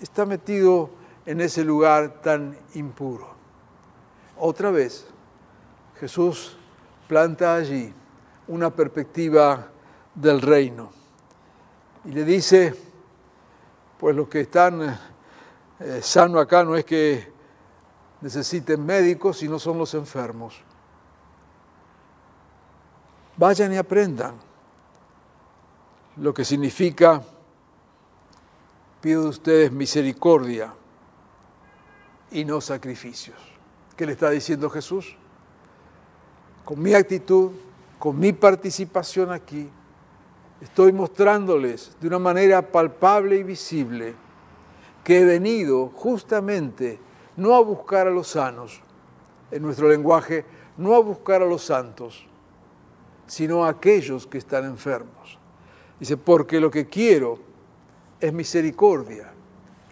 está 0.00 0.24
metido 0.24 0.90
en 1.26 1.40
ese 1.40 1.64
lugar 1.64 2.20
tan 2.22 2.56
impuro? 2.74 3.39
Otra 4.42 4.70
vez, 4.70 5.04
Jesús 5.98 6.56
planta 7.06 7.56
allí 7.56 7.92
una 8.48 8.70
perspectiva 8.70 9.68
del 10.14 10.40
reino 10.40 10.90
y 12.06 12.12
le 12.12 12.24
dice, 12.24 12.74
pues 13.98 14.16
los 14.16 14.28
que 14.28 14.40
están 14.40 14.98
eh, 15.78 16.00
sanos 16.02 16.40
acá 16.40 16.64
no 16.64 16.74
es 16.74 16.86
que 16.86 17.30
necesiten 18.22 18.82
médicos, 18.82 19.36
sino 19.36 19.58
son 19.58 19.76
los 19.76 19.92
enfermos. 19.92 20.62
Vayan 23.36 23.74
y 23.74 23.76
aprendan 23.76 24.36
lo 26.16 26.32
que 26.32 26.46
significa, 26.46 27.22
pido 29.02 29.24
de 29.24 29.28
ustedes 29.28 29.70
misericordia 29.70 30.72
y 32.30 32.46
no 32.46 32.62
sacrificios. 32.62 33.49
¿Qué 34.00 34.06
le 34.06 34.12
está 34.12 34.30
diciendo 34.30 34.70
Jesús? 34.70 35.14
con 36.64 36.80
mi 36.80 36.94
actitud, 36.94 37.50
con 37.98 38.18
mi 38.18 38.32
participación 38.32 39.30
aquí, 39.30 39.68
estoy 40.58 40.90
mostrándoles 40.90 41.94
de 42.00 42.08
una 42.08 42.18
manera 42.18 42.62
palpable 42.62 43.36
y 43.36 43.42
visible 43.42 44.14
que 45.04 45.20
he 45.20 45.24
venido 45.26 45.88
justamente 45.88 46.98
no 47.36 47.54
a 47.54 47.60
buscar 47.60 48.06
a 48.06 48.10
los 48.10 48.28
sanos, 48.28 48.80
en 49.50 49.60
nuestro 49.60 49.86
lenguaje, 49.86 50.46
no 50.78 50.94
a 50.94 51.00
buscar 51.00 51.42
a 51.42 51.46
los 51.46 51.62
santos, 51.62 52.26
sino 53.26 53.66
a 53.66 53.68
aquellos 53.68 54.26
que 54.26 54.38
están 54.38 54.64
enfermos. 54.64 55.38
Dice, 55.98 56.16
porque 56.16 56.58
lo 56.58 56.70
que 56.70 56.86
quiero 56.88 57.38
es 58.18 58.32
misericordia 58.32 59.34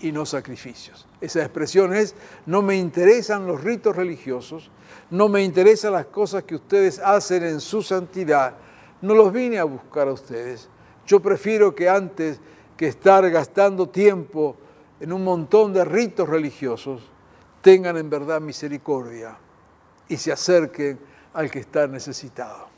y 0.01 0.13
no 0.13 0.25
sacrificios. 0.27 1.07
Esa 1.21 1.41
expresión 1.41 1.95
es, 1.95 2.15
no 2.47 2.63
me 2.63 2.77
interesan 2.77 3.47
los 3.47 3.63
ritos 3.63 3.97
religiosos, 3.97 4.71
no 5.11 5.29
me 5.29 5.43
interesan 5.43 5.93
las 5.93 6.07
cosas 6.07 6.45
que 6.45 6.55
ustedes 6.55 6.99
hacen 6.99 7.45
en 7.45 7.61
su 7.61 7.83
santidad, 7.83 8.55
no 9.01 9.15
los 9.15 9.33
vine 9.33 9.59
a 9.59 9.65
buscar 9.65 10.09
a 10.09 10.13
ustedes. 10.13 10.69
Yo 11.07 11.21
prefiero 11.21 11.75
que 11.75 11.89
antes 11.89 12.41
que 12.77 12.87
estar 12.89 13.29
gastando 13.31 13.89
tiempo 13.89 14.57
en 15.01 15.13
un 15.13 15.25
montón 15.25 15.73
de 15.73 15.85
ritos 15.85 16.29
religiosos, 16.29 17.03
tengan 17.61 17.97
en 17.97 18.09
verdad 18.09 18.41
misericordia 18.41 19.37
y 20.09 20.17
se 20.17 20.33
acerquen 20.33 20.99
al 21.33 21.51
que 21.51 21.61
está 21.61 21.87
necesitado. 21.87 22.69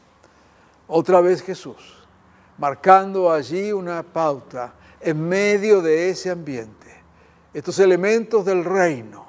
Otra 0.87 1.21
vez 1.21 1.43
Jesús, 1.43 2.07
marcando 2.59 3.31
allí 3.31 3.73
una 3.73 4.03
pauta 4.03 4.75
en 5.01 5.29
medio 5.29 5.81
de 5.81 6.11
ese 6.11 6.31
ambiente. 6.31 6.90
Estos 7.53 7.79
elementos 7.81 8.45
del 8.45 8.65
reino 8.65 9.27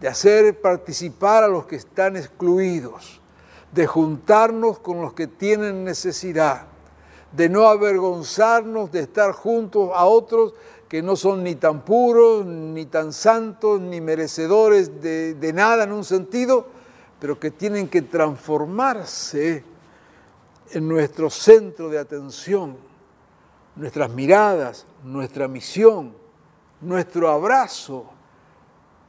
de 0.00 0.08
hacer 0.08 0.60
participar 0.60 1.44
a 1.44 1.48
los 1.48 1.66
que 1.66 1.76
están 1.76 2.16
excluidos, 2.16 3.20
de 3.72 3.86
juntarnos 3.86 4.78
con 4.78 5.00
los 5.00 5.12
que 5.12 5.26
tienen 5.26 5.84
necesidad, 5.84 6.66
de 7.32 7.48
no 7.48 7.68
avergonzarnos 7.68 8.92
de 8.92 9.00
estar 9.00 9.32
juntos 9.32 9.90
a 9.94 10.04
otros 10.04 10.54
que 10.88 11.02
no 11.02 11.16
son 11.16 11.42
ni 11.42 11.56
tan 11.56 11.84
puros, 11.84 12.46
ni 12.46 12.86
tan 12.86 13.12
santos, 13.12 13.80
ni 13.80 14.00
merecedores 14.00 15.02
de, 15.02 15.52
nada 15.52 15.84
en 15.84 15.92
un 15.92 16.04
sentido, 16.04 16.66
pero 17.18 17.40
que 17.40 17.50
tienen 17.50 17.88
que 17.88 18.02
transformarse 18.02 19.64
en 20.70 20.88
nuestro 20.88 21.30
centro 21.30 21.88
de 21.88 21.98
atención, 21.98 22.76
nuestras 23.74 24.10
miradas, 24.10 24.86
nuestra 25.02 25.48
misión, 25.48 26.14
nuestro 26.80 27.28
abrazo, 27.30 28.06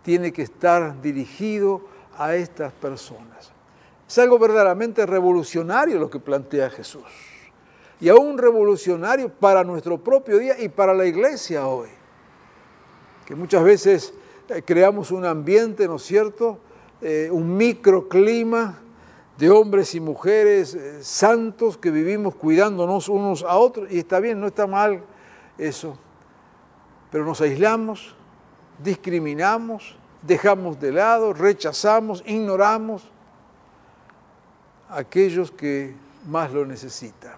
tiene 0.04 0.32
que 0.32 0.44
estar 0.44 1.02
dirigido 1.02 1.82
a 2.18 2.36
estas 2.36 2.72
personas. 2.74 3.52
Es 4.08 4.18
algo 4.20 4.38
verdaderamente 4.38 5.06
revolucionario 5.06 5.98
lo 5.98 6.10
que 6.10 6.20
plantea 6.20 6.70
Jesús. 6.70 7.04
Y 8.00 8.10
aún 8.10 8.38
revolucionario 8.38 9.30
para 9.30 9.64
nuestro 9.64 9.98
propio 9.98 10.38
día 10.38 10.60
y 10.60 10.70
para 10.70 10.94
la 10.94 11.06
iglesia 11.06 11.68
hoy. 11.68 11.90
Que 13.26 13.34
muchas 13.34 13.64
veces 13.64 14.14
eh, 14.50 14.62
creamos 14.64 15.12
un 15.12 15.26
ambiente, 15.26 15.88
¿no 15.88 15.96
es 15.96 16.04
cierto? 16.04 16.60
Eh, 17.02 17.30
un 17.32 17.58
microclima 17.58 18.80
de 19.38 19.50
hombres 19.50 19.96
y 19.96 20.00
mujeres 20.00 20.76
eh, 20.76 21.04
santos 21.04 21.78
que 21.78 21.90
vivimos 21.90 22.36
cuidándonos 22.36 23.10
unos 23.10 23.44
a 23.44 23.58
otros. 23.58 23.92
Y 23.92 24.00
está 24.00 24.20
bien, 24.20 24.40
no 24.40 24.48
está 24.48 24.68
mal 24.68 25.02
eso. 25.58 25.98
Pero 27.16 27.24
nos 27.24 27.40
aislamos, 27.40 28.14
discriminamos, 28.78 29.96
dejamos 30.22 30.78
de 30.82 30.92
lado, 30.92 31.32
rechazamos, 31.32 32.22
ignoramos 32.26 33.04
a 34.90 34.98
aquellos 34.98 35.50
que 35.50 35.96
más 36.28 36.52
lo 36.52 36.66
necesitan. 36.66 37.36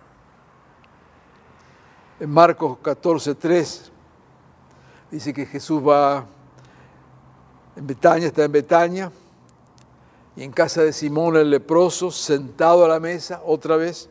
En 2.20 2.32
Marcos 2.32 2.80
14, 2.82 3.36
3 3.36 3.92
dice 5.12 5.32
que 5.32 5.46
Jesús 5.46 5.88
va 5.88 6.26
en 7.76 7.86
Betania, 7.86 8.30
está 8.30 8.46
en 8.46 8.52
Betania, 8.52 9.12
y 10.36 10.42
en 10.42 10.52
casa 10.52 10.82
de 10.82 10.92
Simón 10.92 11.36
el 11.36 11.52
leproso, 11.52 12.10
sentado 12.10 12.84
a 12.84 12.88
la 12.88 13.00
mesa, 13.00 13.44
otra 13.46 13.76
vez, 13.76 14.10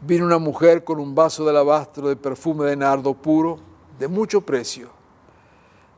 vino 0.00 0.26
una 0.26 0.38
mujer 0.38 0.82
con 0.82 0.98
un 0.98 1.14
vaso 1.14 1.44
de 1.44 1.50
alabastro 1.50 2.08
de 2.08 2.16
perfume 2.16 2.64
de 2.66 2.74
nardo 2.74 3.14
puro, 3.14 3.60
de 3.98 4.08
mucho 4.08 4.40
precio, 4.40 4.90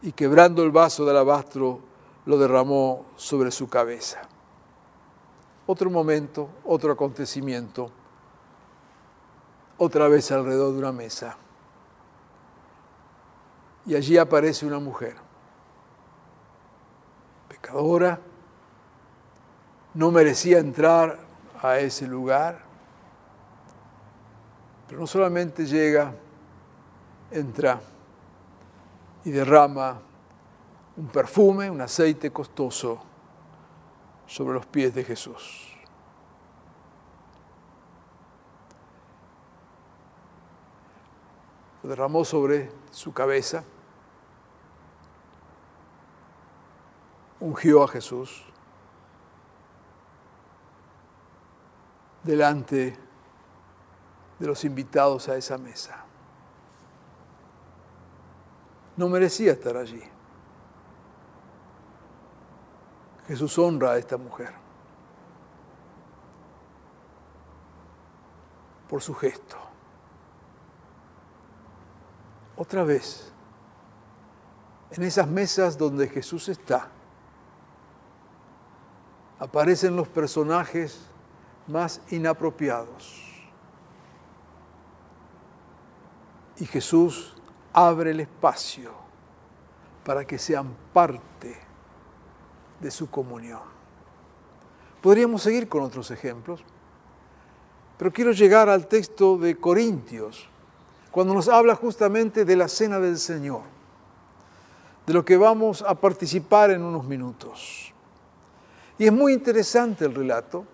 y 0.02 0.12
quebrando 0.12 0.62
el 0.62 0.70
vaso 0.70 1.04
de 1.04 1.10
alabastro, 1.10 1.80
lo 2.26 2.38
derramó 2.38 3.06
sobre 3.16 3.50
su 3.50 3.68
cabeza. 3.68 4.22
Otro 5.66 5.90
momento, 5.90 6.48
otro 6.64 6.92
acontecimiento, 6.92 7.90
otra 9.76 10.08
vez 10.08 10.30
alrededor 10.30 10.72
de 10.72 10.78
una 10.78 10.92
mesa. 10.92 11.36
Y 13.86 13.94
allí 13.94 14.18
aparece 14.18 14.66
una 14.66 14.78
mujer, 14.78 15.16
pecadora, 17.48 18.20
no 19.94 20.10
merecía 20.10 20.58
entrar 20.58 21.18
a 21.60 21.78
ese 21.78 22.06
lugar, 22.06 22.60
pero 24.86 25.00
no 25.00 25.06
solamente 25.06 25.66
llega, 25.66 26.12
entra 27.30 27.80
y 29.24 29.30
derrama 29.30 30.00
un 30.96 31.08
perfume, 31.08 31.70
un 31.70 31.80
aceite 31.80 32.32
costoso 32.32 33.00
sobre 34.26 34.54
los 34.54 34.66
pies 34.66 34.94
de 34.94 35.04
Jesús. 35.04 35.76
Lo 41.82 41.90
derramó 41.90 42.24
sobre 42.24 42.70
su 42.90 43.12
cabeza, 43.12 43.62
ungió 47.40 47.84
a 47.84 47.88
Jesús 47.88 48.44
delante 52.24 52.98
de 54.38 54.46
los 54.46 54.64
invitados 54.64 55.28
a 55.28 55.36
esa 55.36 55.56
mesa. 55.56 56.07
No 58.98 59.08
merecía 59.08 59.52
estar 59.52 59.76
allí. 59.76 60.02
Jesús 63.28 63.56
honra 63.56 63.92
a 63.92 63.98
esta 63.98 64.16
mujer 64.16 64.52
por 68.88 69.00
su 69.00 69.14
gesto. 69.14 69.56
Otra 72.56 72.82
vez, 72.82 73.32
en 74.90 75.04
esas 75.04 75.28
mesas 75.28 75.78
donde 75.78 76.08
Jesús 76.08 76.48
está, 76.48 76.88
aparecen 79.38 79.94
los 79.94 80.08
personajes 80.08 81.06
más 81.68 82.00
inapropiados. 82.10 83.22
Y 86.56 86.66
Jesús 86.66 87.37
abre 87.86 88.10
el 88.10 88.18
espacio 88.18 88.90
para 90.04 90.26
que 90.26 90.36
sean 90.36 90.74
parte 90.92 91.56
de 92.80 92.90
su 92.90 93.08
comunión. 93.08 93.60
Podríamos 95.00 95.42
seguir 95.42 95.68
con 95.68 95.82
otros 95.84 96.10
ejemplos, 96.10 96.60
pero 97.96 98.12
quiero 98.12 98.32
llegar 98.32 98.68
al 98.68 98.88
texto 98.88 99.38
de 99.38 99.56
Corintios, 99.56 100.48
cuando 101.12 101.34
nos 101.34 101.48
habla 101.48 101.76
justamente 101.76 102.44
de 102.44 102.56
la 102.56 102.66
cena 102.66 102.98
del 102.98 103.16
Señor, 103.16 103.62
de 105.06 105.12
lo 105.14 105.24
que 105.24 105.36
vamos 105.36 105.82
a 105.82 105.94
participar 105.94 106.72
en 106.72 106.82
unos 106.82 107.04
minutos. 107.04 107.92
Y 108.98 109.06
es 109.06 109.12
muy 109.12 109.32
interesante 109.32 110.04
el 110.04 110.16
relato, 110.16 110.64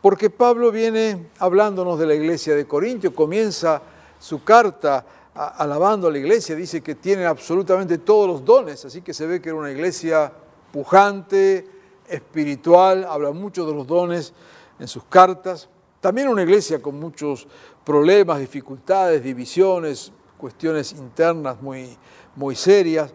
porque 0.00 0.30
Pablo 0.30 0.70
viene 0.70 1.30
hablándonos 1.40 1.98
de 1.98 2.06
la 2.06 2.14
iglesia 2.14 2.54
de 2.54 2.68
Corintio, 2.68 3.12
comienza 3.12 3.82
su 4.20 4.44
carta 4.44 5.04
alabando 5.36 6.08
a 6.08 6.10
la 6.10 6.18
iglesia, 6.18 6.56
dice 6.56 6.82
que 6.82 6.94
tiene 6.94 7.26
absolutamente 7.26 7.98
todos 7.98 8.26
los 8.26 8.44
dones, 8.44 8.84
así 8.84 9.02
que 9.02 9.12
se 9.12 9.26
ve 9.26 9.40
que 9.40 9.50
era 9.50 9.58
una 9.58 9.70
iglesia 9.70 10.32
pujante, 10.72 11.66
espiritual, 12.08 13.04
habla 13.04 13.32
mucho 13.32 13.66
de 13.66 13.74
los 13.74 13.86
dones 13.86 14.32
en 14.78 14.88
sus 14.88 15.04
cartas. 15.04 15.68
También 16.00 16.28
una 16.28 16.42
iglesia 16.42 16.80
con 16.80 16.98
muchos 16.98 17.46
problemas, 17.84 18.38
dificultades, 18.38 19.22
divisiones, 19.22 20.12
cuestiones 20.38 20.92
internas 20.92 21.60
muy, 21.60 21.96
muy 22.34 22.54
serias. 22.54 23.12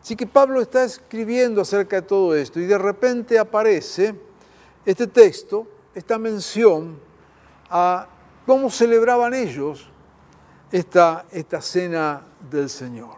Así 0.00 0.16
que 0.16 0.26
Pablo 0.26 0.60
está 0.60 0.84
escribiendo 0.84 1.60
acerca 1.60 1.96
de 1.96 2.02
todo 2.02 2.34
esto 2.34 2.58
y 2.58 2.64
de 2.64 2.78
repente 2.78 3.38
aparece 3.38 4.14
este 4.84 5.06
texto, 5.06 5.66
esta 5.94 6.18
mención 6.18 6.98
a 7.68 8.08
cómo 8.46 8.70
celebraban 8.70 9.34
ellos 9.34 9.89
esta, 10.72 11.26
esta 11.30 11.60
cena 11.60 12.22
del 12.50 12.70
Señor. 12.70 13.14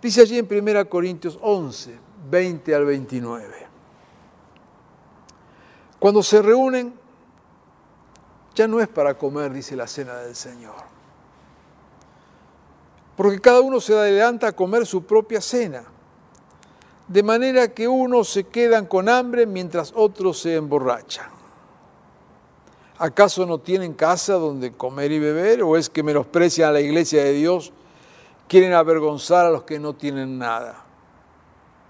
Dice 0.00 0.20
allí 0.20 0.38
en 0.38 0.46
1 0.50 0.88
Corintios 0.88 1.38
11, 1.40 1.98
20 2.30 2.74
al 2.74 2.84
29. 2.84 3.66
Cuando 5.98 6.22
se 6.22 6.42
reúnen, 6.42 6.94
ya 8.54 8.68
no 8.68 8.80
es 8.80 8.88
para 8.88 9.16
comer, 9.16 9.52
dice 9.52 9.76
la 9.76 9.86
cena 9.86 10.16
del 10.16 10.36
Señor. 10.36 10.74
Porque 13.16 13.40
cada 13.40 13.60
uno 13.60 13.80
se 13.80 13.94
adelanta 13.94 14.48
a 14.48 14.52
comer 14.52 14.86
su 14.86 15.04
propia 15.04 15.40
cena. 15.40 15.84
De 17.08 17.22
manera 17.22 17.68
que 17.68 17.88
unos 17.88 18.28
se 18.28 18.44
quedan 18.44 18.86
con 18.86 19.08
hambre 19.08 19.46
mientras 19.46 19.92
otros 19.94 20.40
se 20.40 20.56
emborrachan. 20.56 21.35
¿Acaso 22.98 23.44
no 23.44 23.58
tienen 23.58 23.92
casa 23.92 24.34
donde 24.34 24.72
comer 24.72 25.12
y 25.12 25.18
beber? 25.18 25.62
¿O 25.62 25.76
es 25.76 25.90
que 25.90 26.02
menosprecian 26.02 26.70
a 26.70 26.72
la 26.72 26.80
iglesia 26.80 27.22
de 27.22 27.32
Dios? 27.32 27.72
¿Quieren 28.48 28.72
avergonzar 28.72 29.44
a 29.44 29.50
los 29.50 29.64
que 29.64 29.78
no 29.78 29.94
tienen 29.94 30.38
nada? 30.38 30.84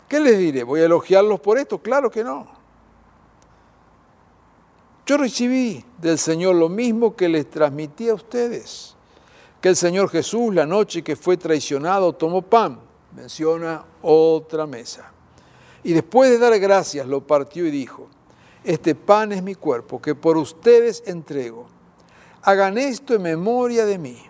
¿Qué 0.09 0.19
les 0.19 0.38
diré? 0.38 0.64
¿Voy 0.64 0.81
a 0.81 0.87
elogiarlos 0.87 1.40
por 1.40 1.59
esto? 1.59 1.79
Claro 1.79 2.11
que 2.11 2.25
no. 2.25 2.57
Yo 5.07 5.16
recibí 5.16 5.85
del 5.99 6.19
Señor 6.19 6.57
lo 6.57 6.69
mismo 6.69 7.14
que 7.14 7.29
les 7.29 7.49
transmití 7.49 8.09
a 8.09 8.14
ustedes, 8.14 8.97
que 9.61 9.69
el 9.69 9.77
Señor 9.77 10.11
Jesús 10.11 10.53
la 10.53 10.66
noche 10.66 11.03
que 11.03 11.14
fue 11.14 11.37
traicionado 11.37 12.12
tomó 12.12 12.42
pan, 12.42 12.81
menciona 13.14 13.85
otra 14.03 14.66
mesa, 14.66 15.12
y 15.85 15.92
después 15.92 16.31
de 16.31 16.38
dar 16.38 16.59
gracias 16.59 17.07
lo 17.07 17.25
partió 17.25 17.64
y 17.64 17.71
dijo, 17.71 18.09
este 18.66 18.96
pan 18.96 19.31
es 19.31 19.42
mi 19.44 19.55
cuerpo 19.55 20.02
que 20.02 20.16
por 20.16 20.37
ustedes 20.37 21.05
entrego. 21.07 21.66
Hagan 22.42 22.76
esto 22.79 23.14
en 23.14 23.22
memoria 23.22 23.87
de 23.87 23.96
mí. 23.96 24.20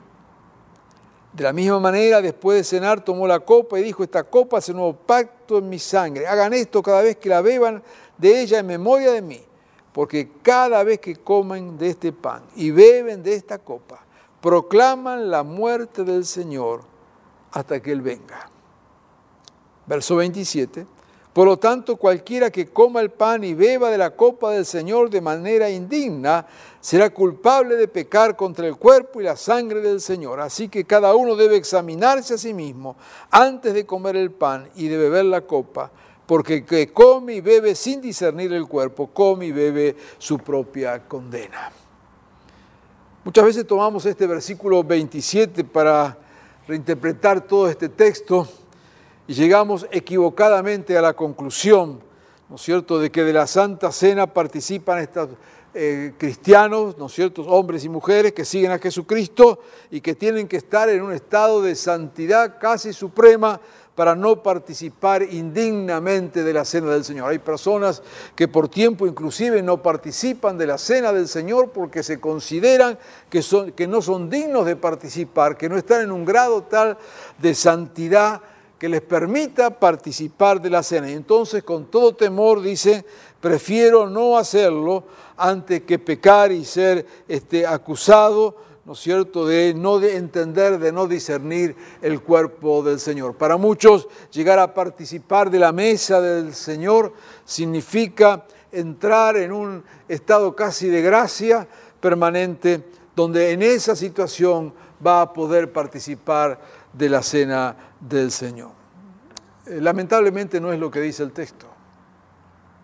De 1.32 1.42
la 1.42 1.54
misma 1.54 1.80
manera, 1.80 2.20
después 2.20 2.58
de 2.58 2.64
cenar, 2.64 3.02
tomó 3.02 3.26
la 3.26 3.40
copa 3.40 3.78
y 3.78 3.82
dijo, 3.82 4.02
esta 4.02 4.24
copa 4.24 4.58
es 4.58 4.68
el 4.68 4.76
nuevo 4.76 4.94
pacto 4.94 5.58
en 5.58 5.68
mi 5.68 5.78
sangre. 5.78 6.26
Hagan 6.26 6.52
esto 6.52 6.82
cada 6.82 7.02
vez 7.02 7.16
que 7.16 7.30
la 7.30 7.40
beban 7.40 7.82
de 8.18 8.42
ella 8.42 8.58
en 8.58 8.66
memoria 8.66 9.12
de 9.12 9.22
mí. 9.22 9.42
Porque 9.92 10.30
cada 10.42 10.82
vez 10.82 11.00
que 11.00 11.16
comen 11.16 11.78
de 11.78 11.88
este 11.88 12.12
pan 12.12 12.42
y 12.56 12.70
beben 12.70 13.22
de 13.22 13.34
esta 13.34 13.58
copa, 13.58 14.04
proclaman 14.42 15.30
la 15.30 15.42
muerte 15.42 16.04
del 16.04 16.26
Señor 16.26 16.82
hasta 17.52 17.80
que 17.80 17.92
Él 17.92 18.02
venga. 18.02 18.50
Verso 19.86 20.16
27. 20.16 20.95
Por 21.36 21.46
lo 21.46 21.58
tanto, 21.58 21.96
cualquiera 21.96 22.50
que 22.50 22.68
coma 22.68 23.02
el 23.02 23.10
pan 23.10 23.44
y 23.44 23.52
beba 23.52 23.90
de 23.90 23.98
la 23.98 24.16
copa 24.16 24.52
del 24.52 24.64
Señor 24.64 25.10
de 25.10 25.20
manera 25.20 25.68
indigna, 25.68 26.46
será 26.80 27.10
culpable 27.10 27.76
de 27.76 27.88
pecar 27.88 28.36
contra 28.36 28.66
el 28.66 28.76
cuerpo 28.76 29.20
y 29.20 29.24
la 29.24 29.36
sangre 29.36 29.82
del 29.82 30.00
Señor. 30.00 30.40
Así 30.40 30.70
que 30.70 30.86
cada 30.86 31.14
uno 31.14 31.36
debe 31.36 31.56
examinarse 31.56 32.32
a 32.32 32.38
sí 32.38 32.54
mismo 32.54 32.96
antes 33.30 33.74
de 33.74 33.84
comer 33.84 34.16
el 34.16 34.30
pan 34.30 34.70
y 34.76 34.88
de 34.88 34.96
beber 34.96 35.26
la 35.26 35.42
copa, 35.42 35.90
porque 36.24 36.54
el 36.54 36.64
que 36.64 36.90
come 36.90 37.34
y 37.34 37.40
bebe 37.42 37.74
sin 37.74 38.00
discernir 38.00 38.54
el 38.54 38.66
cuerpo, 38.66 39.08
come 39.08 39.44
y 39.44 39.52
bebe 39.52 39.94
su 40.16 40.38
propia 40.38 41.06
condena. 41.06 41.70
Muchas 43.24 43.44
veces 43.44 43.66
tomamos 43.66 44.06
este 44.06 44.26
versículo 44.26 44.82
27 44.82 45.64
para 45.64 46.16
reinterpretar 46.66 47.42
todo 47.42 47.68
este 47.68 47.90
texto 47.90 48.48
y 49.28 49.34
llegamos 49.34 49.86
equivocadamente 49.90 50.96
a 50.96 51.02
la 51.02 51.14
conclusión, 51.14 52.00
¿no 52.48 52.56
es 52.56 52.62
cierto?, 52.62 52.98
de 52.98 53.10
que 53.10 53.24
de 53.24 53.32
la 53.32 53.46
Santa 53.46 53.90
Cena 53.90 54.26
participan 54.26 54.98
estos 54.98 55.30
eh, 55.74 56.14
cristianos, 56.16 56.96
¿no 56.96 57.06
es 57.06 57.12
cierto?, 57.12 57.42
hombres 57.42 57.84
y 57.84 57.88
mujeres 57.88 58.32
que 58.32 58.44
siguen 58.44 58.70
a 58.70 58.78
Jesucristo 58.78 59.60
y 59.90 60.00
que 60.00 60.14
tienen 60.14 60.46
que 60.46 60.56
estar 60.56 60.88
en 60.88 61.02
un 61.02 61.12
estado 61.12 61.60
de 61.60 61.74
santidad 61.74 62.58
casi 62.60 62.92
suprema 62.92 63.60
para 63.96 64.14
no 64.14 64.42
participar 64.42 65.22
indignamente 65.22 66.44
de 66.44 66.52
la 66.52 66.66
cena 66.66 66.90
del 66.90 67.02
Señor. 67.02 67.30
Hay 67.30 67.38
personas 67.38 68.02
que 68.36 68.46
por 68.46 68.68
tiempo 68.68 69.06
inclusive 69.06 69.62
no 69.62 69.82
participan 69.82 70.58
de 70.58 70.66
la 70.66 70.76
cena 70.76 71.12
del 71.12 71.26
Señor 71.26 71.70
porque 71.70 72.02
se 72.02 72.20
consideran 72.20 72.98
que, 73.30 73.40
son, 73.40 73.72
que 73.72 73.86
no 73.86 74.02
son 74.02 74.28
dignos 74.28 74.66
de 74.66 74.76
participar, 74.76 75.56
que 75.56 75.70
no 75.70 75.78
están 75.78 76.02
en 76.02 76.12
un 76.12 76.26
grado 76.26 76.62
tal 76.62 76.98
de 77.38 77.54
santidad 77.54 78.42
que 78.86 78.90
les 78.90 79.02
permita 79.02 79.80
participar 79.80 80.60
de 80.60 80.70
la 80.70 80.80
cena. 80.80 81.10
Y 81.10 81.14
entonces 81.14 81.64
con 81.64 81.86
todo 81.86 82.14
temor 82.14 82.62
dice, 82.62 83.04
prefiero 83.40 84.08
no 84.08 84.38
hacerlo 84.38 85.02
antes 85.36 85.82
que 85.82 85.98
pecar 85.98 86.52
y 86.52 86.64
ser 86.64 87.04
este, 87.26 87.66
acusado, 87.66 88.56
¿no 88.84 88.92
es 88.92 89.00
cierto?, 89.00 89.44
de 89.44 89.74
no 89.74 89.98
de 89.98 90.16
entender, 90.16 90.78
de 90.78 90.92
no 90.92 91.08
discernir 91.08 91.74
el 92.00 92.22
cuerpo 92.22 92.84
del 92.84 93.00
Señor. 93.00 93.34
Para 93.34 93.56
muchos, 93.56 94.06
llegar 94.30 94.60
a 94.60 94.72
participar 94.72 95.50
de 95.50 95.58
la 95.58 95.72
mesa 95.72 96.20
del 96.20 96.54
Señor 96.54 97.12
significa 97.44 98.46
entrar 98.70 99.36
en 99.36 99.50
un 99.50 99.82
estado 100.06 100.54
casi 100.54 100.86
de 100.86 101.02
gracia 101.02 101.66
permanente, 101.98 102.84
donde 103.16 103.50
en 103.50 103.62
esa 103.62 103.96
situación 103.96 104.72
va 105.04 105.22
a 105.22 105.32
poder 105.32 105.72
participar 105.72 106.60
de 106.92 107.08
la 107.08 107.20
cena 107.20 107.76
del 107.98 108.30
Señor. 108.30 108.75
Eh, 109.66 109.80
lamentablemente 109.80 110.60
no 110.60 110.72
es 110.72 110.78
lo 110.78 110.90
que 110.90 111.00
dice 111.00 111.22
el 111.22 111.32
texto. 111.32 111.66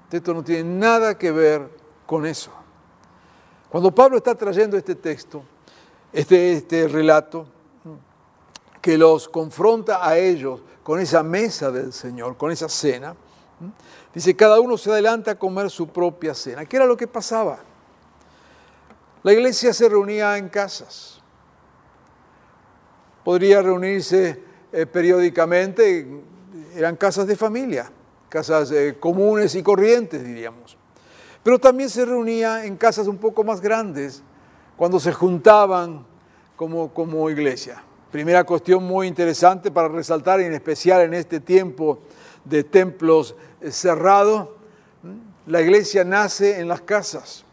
El 0.05 0.11
texto 0.11 0.35
no 0.35 0.43
tiene 0.43 0.65
nada 0.65 1.17
que 1.17 1.31
ver 1.31 1.69
con 2.07 2.27
eso. 2.27 2.51
Cuando 3.69 3.95
Pablo 3.95 4.19
está 4.19 4.35
trayendo 4.35 4.77
este 4.77 4.95
texto, 4.95 5.43
este, 6.13 6.53
este 6.53 6.89
relato, 6.89 7.47
que 8.83 8.99
los 8.99 9.29
confronta 9.29 10.07
a 10.07 10.19
ellos 10.19 10.61
con 10.83 10.99
esa 10.99 11.23
mesa 11.23 11.71
del 11.71 11.93
Señor, 11.93 12.37
con 12.37 12.51
esa 12.51 12.69
cena, 12.69 13.15
dice, 14.13 14.35
cada 14.35 14.61
uno 14.61 14.77
se 14.77 14.91
adelanta 14.91 15.31
a 15.31 15.39
comer 15.39 15.71
su 15.71 15.89
propia 15.89 16.35
cena. 16.35 16.67
¿Qué 16.67 16.77
era 16.77 16.85
lo 16.85 16.97
que 16.97 17.07
pasaba? 17.07 17.61
La 19.23 19.33
iglesia 19.33 19.73
se 19.73 19.89
reunía 19.89 20.37
en 20.37 20.49
casas. 20.49 21.21
Podría 23.25 23.63
reunirse 23.63 24.43
eh, 24.73 24.85
periódicamente, 24.85 26.07
eran 26.75 26.97
casas 26.97 27.27
de 27.27 27.37
familia, 27.37 27.91
casas 28.29 28.71
eh, 28.71 28.97
comunes 28.99 29.55
y 29.55 29.63
corrientes, 29.63 30.25
diríamos. 30.25 30.77
Pero 31.43 31.59
también 31.59 31.91
se 31.91 32.05
reunía 32.05 32.65
en 32.65 32.77
casas 32.77 33.07
un 33.07 33.19
poco 33.19 33.45
más 33.45 33.61
grandes, 33.61 34.23
cuando 34.77 35.01
se 35.01 35.13
juntaban 35.13 36.05
como, 36.57 36.93
como 36.93 37.29
iglesia. 37.31 37.83
Primera 38.11 38.45
cuestión 38.45 38.85
muy 38.85 39.07
interesante 39.07 39.71
para 39.71 39.89
resaltar, 39.89 40.41
en 40.41 40.53
especial 40.53 41.03
en 41.03 41.15
este 41.15 41.41
tiempo 41.41 42.01
de 42.45 42.65
templos 42.65 43.35
eh, 43.61 43.71
cerrados, 43.71 44.49
la 45.47 45.61
iglesia 45.61 46.05
nace 46.05 46.61
en 46.61 46.69
las 46.69 46.83
casas. 46.83 47.45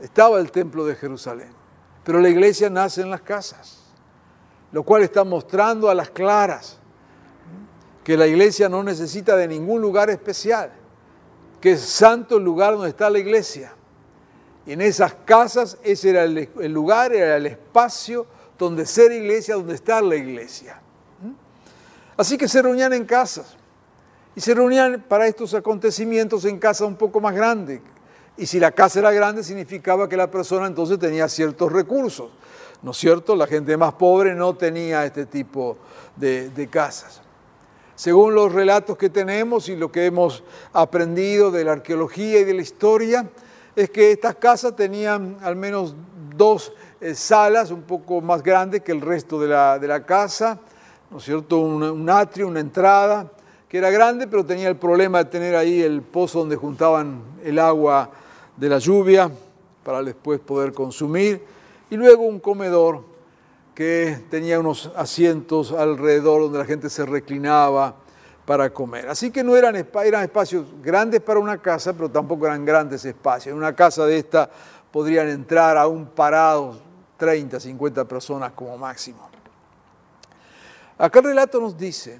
Estaba 0.00 0.40
el 0.40 0.50
templo 0.50 0.84
de 0.84 0.96
Jerusalén, 0.96 1.50
pero 2.02 2.18
la 2.18 2.28
iglesia 2.28 2.68
nace 2.68 3.02
en 3.02 3.10
las 3.10 3.22
casas 3.22 3.81
lo 4.72 4.82
cual 4.82 5.02
está 5.02 5.22
mostrando 5.22 5.88
a 5.88 5.94
las 5.94 6.10
claras 6.10 6.78
que 8.02 8.16
la 8.16 8.26
iglesia 8.26 8.68
no 8.68 8.82
necesita 8.82 9.36
de 9.36 9.46
ningún 9.46 9.80
lugar 9.80 10.10
especial, 10.10 10.72
que 11.60 11.72
es 11.72 11.80
santo 11.80 12.38
el 12.38 12.44
lugar 12.44 12.74
donde 12.74 12.88
está 12.88 13.08
la 13.08 13.18
iglesia. 13.18 13.72
Y 14.66 14.72
en 14.72 14.80
esas 14.80 15.14
casas 15.24 15.78
ese 15.82 16.10
era 16.10 16.24
el, 16.24 16.72
lugar, 16.72 17.12
era 17.12 17.36
el 17.36 17.46
espacio 17.46 18.26
donde 18.58 18.86
ser 18.86 19.12
iglesia, 19.12 19.54
donde 19.54 19.74
está 19.74 20.00
la 20.00 20.16
iglesia. 20.16 20.80
Así 22.16 22.36
que 22.36 22.48
se 22.48 22.62
reunían 22.62 22.92
en 22.92 23.04
casas. 23.04 23.56
Y 24.34 24.40
se 24.40 24.54
reunían 24.54 25.04
para 25.08 25.26
estos 25.26 25.52
acontecimientos 25.54 26.44
en 26.44 26.58
casas 26.58 26.88
un 26.88 26.96
poco 26.96 27.20
más 27.20 27.34
grandes. 27.34 27.80
Y 28.36 28.46
si 28.46 28.58
la 28.58 28.72
casa 28.72 29.00
era 29.00 29.12
grande, 29.12 29.44
significaba 29.44 30.08
que 30.08 30.16
la 30.16 30.30
persona 30.30 30.66
entonces 30.66 30.98
tenía 30.98 31.28
ciertos 31.28 31.70
recursos. 31.70 32.30
¿No 32.82 32.90
es 32.90 32.96
cierto? 32.96 33.36
La 33.36 33.46
gente 33.46 33.76
más 33.76 33.94
pobre 33.94 34.34
no 34.34 34.54
tenía 34.54 35.04
este 35.04 35.26
tipo 35.26 35.78
de, 36.16 36.68
casas. 36.70 37.22
Según 37.94 38.34
los 38.34 38.52
relatos 38.52 38.96
que 38.96 39.08
tenemos 39.08 39.68
y 39.68 39.76
lo 39.76 39.92
que 39.92 40.06
hemos 40.06 40.42
aprendido 40.72 41.50
de 41.50 41.64
la 41.64 41.72
arqueología 41.72 42.40
y 42.40 42.44
de 42.44 42.54
la 42.54 42.62
historia, 42.62 43.30
es 43.76 43.90
que 43.90 44.10
estas 44.10 44.34
casas 44.36 44.74
tenían 44.74 45.38
al 45.42 45.56
menos 45.56 45.94
dos 46.36 46.72
eh, 47.00 47.14
salas 47.14 47.70
un 47.70 47.82
poco 47.82 48.20
más 48.20 48.42
grandes 48.42 48.82
que 48.82 48.92
el 48.92 49.00
resto 49.00 49.40
de 49.40 49.48
la, 49.48 50.04
casa, 50.04 50.58
¿no 51.10 51.18
es 51.18 51.24
cierto? 51.24 51.58
Un, 51.58 52.10
atrio, 52.10 52.48
una 52.48 52.60
entrada, 52.60 53.30
que 53.68 53.78
era 53.78 53.90
grande, 53.90 54.26
pero 54.26 54.44
tenía 54.44 54.68
el 54.68 54.76
problema 54.76 55.18
de 55.18 55.30
tener 55.30 55.54
ahí 55.54 55.80
el 55.80 56.02
pozo 56.02 56.40
donde 56.40 56.56
juntaban 56.56 57.22
el 57.44 57.58
agua 57.58 58.10
de 58.56 58.68
la 58.68 58.78
lluvia 58.78 59.30
para 59.82 60.02
después 60.02 60.40
poder 60.40 60.72
consumir 60.72 61.42
y 61.92 61.96
luego 61.98 62.22
un 62.22 62.40
comedor 62.40 63.04
que 63.74 64.24
tenía 64.30 64.58
unos 64.58 64.90
asientos 64.96 65.72
alrededor 65.72 66.40
donde 66.40 66.58
la 66.58 66.64
gente 66.64 66.88
se 66.88 67.04
reclinaba 67.04 67.96
para 68.46 68.72
comer. 68.72 69.10
Así 69.10 69.30
que 69.30 69.44
no 69.44 69.54
eran, 69.54 69.76
eran 69.76 70.22
espacios 70.22 70.64
grandes 70.82 71.20
para 71.20 71.38
una 71.38 71.58
casa, 71.58 71.92
pero 71.92 72.10
tampoco 72.10 72.46
eran 72.46 72.64
grandes 72.64 73.04
espacios. 73.04 73.52
En 73.52 73.58
una 73.58 73.76
casa 73.76 74.06
de 74.06 74.16
esta 74.16 74.48
podrían 74.90 75.28
entrar 75.28 75.76
aún 75.76 76.06
parados 76.06 76.78
30, 77.18 77.60
50 77.60 78.06
personas 78.06 78.52
como 78.52 78.78
máximo. 78.78 79.28
Acá 80.96 81.18
el 81.18 81.26
relato 81.26 81.60
nos 81.60 81.76
dice, 81.76 82.18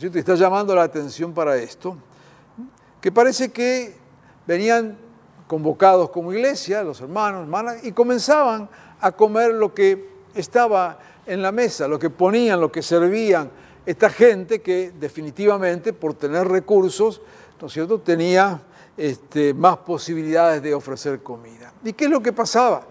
está 0.00 0.36
llamando 0.36 0.76
la 0.76 0.84
atención 0.84 1.34
para 1.34 1.56
esto, 1.56 1.96
que 3.00 3.10
parece 3.10 3.50
que 3.50 3.96
venían 4.46 4.96
convocados 5.52 6.08
como 6.08 6.32
iglesia, 6.32 6.82
los 6.82 7.02
hermanos, 7.02 7.42
hermanas, 7.42 7.84
y 7.84 7.92
comenzaban 7.92 8.70
a 9.02 9.12
comer 9.12 9.52
lo 9.52 9.74
que 9.74 10.08
estaba 10.34 10.98
en 11.26 11.42
la 11.42 11.52
mesa, 11.52 11.86
lo 11.86 11.98
que 11.98 12.08
ponían, 12.08 12.58
lo 12.58 12.72
que 12.72 12.80
servían 12.80 13.50
esta 13.84 14.08
gente 14.08 14.62
que 14.62 14.92
definitivamente 14.98 15.92
por 15.92 16.14
tener 16.14 16.48
recursos, 16.48 17.20
¿no 17.60 17.66
es 17.66 17.72
cierto?, 17.74 18.00
tenía 18.00 18.62
este, 18.96 19.52
más 19.52 19.76
posibilidades 19.76 20.62
de 20.62 20.72
ofrecer 20.72 21.22
comida. 21.22 21.70
¿Y 21.84 21.92
qué 21.92 22.06
es 22.06 22.10
lo 22.10 22.22
que 22.22 22.32
pasaba? 22.32 22.86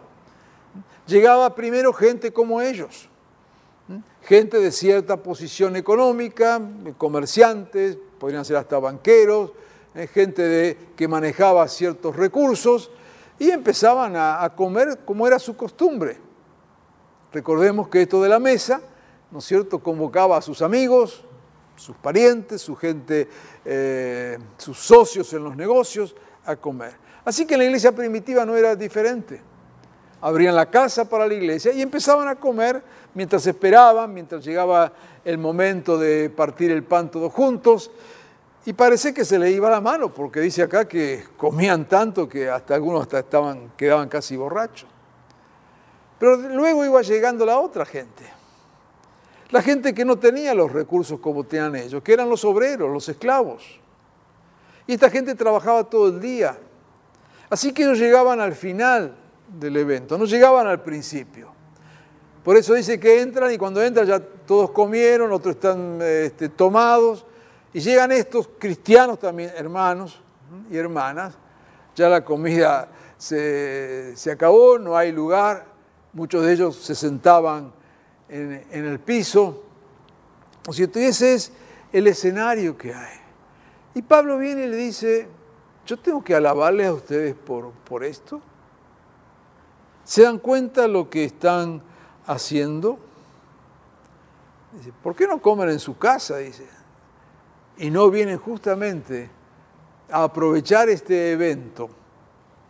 Llegaba 1.08 1.56
primero 1.56 1.92
gente 1.92 2.32
como 2.32 2.62
ellos, 2.62 3.10
gente 4.22 4.60
de 4.60 4.72
cierta 4.72 5.18
posición 5.18 5.78
económica, 5.78 6.62
comerciantes, 7.00 7.98
podrían 8.20 8.46
ser 8.46 8.58
hasta 8.58 8.78
banqueros, 8.78 9.50
gente 10.12 10.42
de, 10.42 10.78
que 10.96 11.08
manejaba 11.08 11.68
ciertos 11.68 12.16
recursos, 12.16 12.92
y 13.42 13.50
empezaban 13.50 14.14
a, 14.16 14.54
comer 14.56 15.00
como 15.04 15.26
era 15.26 15.40
su 15.40 15.58
costumbre. 15.58 16.18
Recordemos 17.34 17.88
que 17.88 18.04
esto 18.04 18.22
de 18.22 18.30
la 18.30 18.38
mesa, 18.38 18.82
¿no 19.32 19.40
es 19.40 19.46
cierto?, 19.46 19.80
convocaba 19.80 20.38
a 20.38 20.42
sus 20.44 20.62
amigos, 20.62 21.24
sus 21.76 21.96
parientes, 21.96 22.62
su 22.62 22.76
gente, 22.76 23.28
eh, 23.66 24.38
sus 24.58 24.78
socios 24.78 25.34
en 25.34 25.44
los 25.44 25.56
negocios 25.56 26.16
a 26.46 26.56
comer. 26.56 26.94
Así 27.26 27.48
que 27.48 27.56
en 27.56 27.62
la 27.62 27.66
iglesia 27.66 27.92
primitiva 27.94 28.46
no 28.46 28.56
era 28.56 28.76
diferente. 28.76 29.42
Abrían 30.22 30.56
la 30.56 30.70
casa 30.70 31.10
para 31.10 31.26
la 31.26 31.34
iglesia 31.34 31.74
y 31.74 31.82
empezaban 31.82 32.28
a 32.28 32.36
comer 32.36 32.84
mientras 33.16 33.48
esperaban, 33.48 34.14
mientras 34.14 34.46
llegaba 34.46 34.94
el 35.26 35.40
momento 35.40 35.98
de 35.98 36.30
partir 36.30 36.70
el 36.70 36.84
pan 36.84 37.10
todos 37.10 37.34
juntos 37.34 37.90
y 38.66 38.74
parece 38.74 39.14
que 39.14 39.26
se 39.26 39.40
le 39.40 39.50
iba 39.52 39.70
la 39.70 39.82
mano, 39.82 40.14
porque 40.14 40.40
dice 40.40 40.62
acá 40.62 40.88
que 40.88 41.24
comían 41.36 41.88
tanto 41.88 42.30
que 42.30 42.48
hasta 42.50 42.76
algunos 42.76 43.02
hasta 43.02 43.20
estaban, 43.20 43.72
quedaban 43.76 44.08
casi 44.08 44.36
borrachos. 44.36 44.88
Pero 46.20 46.38
luego 46.38 46.86
iba 46.86 47.02
llegando 47.02 47.46
la 47.46 47.60
otra 47.60 47.86
gente. 47.86 48.24
La 49.50 49.64
gente 49.64 49.94
que 49.94 50.06
no 50.06 50.18
tenía 50.18 50.54
los 50.54 50.72
recursos 50.72 51.20
como 51.20 51.44
tenían 51.44 51.76
ellos, 51.76 52.04
que 52.04 52.14
eran 52.14 52.30
los 52.30 52.46
obreros, 52.46 52.92
los 52.92 53.10
esclavos. 53.10 53.64
Y 54.86 54.94
esta 54.94 55.10
gente 55.10 55.34
trabajaba 55.34 55.84
todo 55.84 56.10
el 56.10 56.22
día. 56.22 56.58
Así 57.50 57.74
que 57.74 57.84
ellos 57.84 57.98
llegaban 57.98 58.40
al 58.40 58.54
final 58.54 59.16
del 59.60 59.76
evento, 59.76 60.18
no 60.18 60.26
llegaban 60.26 60.68
al 60.68 60.82
principio. 60.82 61.50
Por 62.44 62.56
eso 62.56 62.76
dice 62.76 63.00
que 63.00 63.22
entran 63.22 63.52
y 63.52 63.58
cuando 63.58 63.82
entran 63.84 64.06
ya 64.06 64.20
todos 64.20 64.70
comieron, 64.72 65.32
otros 65.32 65.56
están 65.56 66.00
este, 66.02 66.48
tomados. 66.50 67.26
Y 67.74 67.80
llegan 67.80 68.12
estos 68.12 68.50
cristianos 68.60 69.20
también, 69.20 69.52
hermanos 69.56 70.20
y 70.70 70.78
hermanas. 70.78 71.36
Ya 71.96 72.10
la 72.10 72.24
comida 72.24 72.90
se, 73.18 74.16
se 74.16 74.32
acabó, 74.32 74.78
no 74.78 74.98
hay 74.98 75.12
lugar. 75.12 75.66
Muchos 76.14 76.46
de 76.46 76.54
ellos 76.54 76.76
se 76.76 76.96
sentaban 76.96 77.72
en, 78.28 78.66
en 78.72 78.86
el 78.86 79.00
piso. 79.00 79.64
O 80.68 80.74
sea, 80.74 80.88
ese 80.94 81.34
es 81.34 81.52
el 81.94 82.08
escenario 82.08 82.78
que 82.78 82.94
hay. 82.94 83.20
Y 83.94 84.02
Pablo 84.02 84.38
viene 84.38 84.66
y 84.66 84.68
le 84.68 84.78
dice, 84.78 85.28
yo 85.86 85.98
tengo 85.98 86.24
que 86.24 86.36
alabarles 86.36 86.88
a 86.88 86.94
ustedes 86.94 87.36
por, 87.36 87.72
por 87.72 88.04
esto. 88.04 88.42
¿Se 90.04 90.24
dan 90.24 90.40
cuenta 90.40 90.88
lo 90.88 91.10
que 91.10 91.24
están 91.24 91.82
haciendo? 92.26 93.00
Dice, 94.74 94.94
¿por 95.04 95.16
qué 95.16 95.28
no 95.28 95.42
comen 95.42 95.70
en 95.70 95.80
su 95.80 95.98
casa? 95.98 96.38
Dice. 96.38 96.81
Y 97.78 97.90
no 97.90 98.10
vienen 98.10 98.38
justamente 98.38 99.30
a 100.10 100.24
aprovechar 100.24 100.90
este 100.90 101.32
evento 101.32 101.90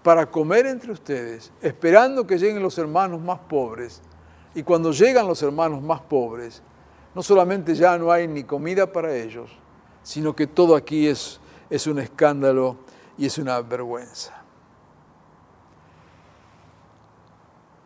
para 0.04 0.30
comer 0.30 0.66
entre 0.66 0.92
ustedes, 0.92 1.52
esperando 1.62 2.26
que 2.26 2.38
lleguen 2.38 2.62
los 2.62 2.78
hermanos 2.78 3.22
más 3.22 3.40
pobres. 3.40 4.02
Y 4.54 4.64
cuando 4.64 4.92
llegan 4.92 5.28
los 5.28 5.42
hermanos 5.42 5.82
más 5.82 6.02
pobres, 6.02 6.62
no 7.14 7.22
solamente 7.22 7.76
ya 7.76 7.98
no 7.98 8.12
hay 8.12 8.28
ni 8.28 8.44
comida 8.44 8.92
para 8.92 9.16
ellos, 9.16 9.52
sino 10.04 10.36
que 10.36 10.48
todo 10.48 10.76
aquí 10.76 11.08
es, 11.08 11.40
es 11.70 11.88
un 11.88 12.00
escándalo 12.00 12.78
y 13.18 13.26
es 13.26 13.38
una 13.38 13.62
vergüenza. 13.62 14.42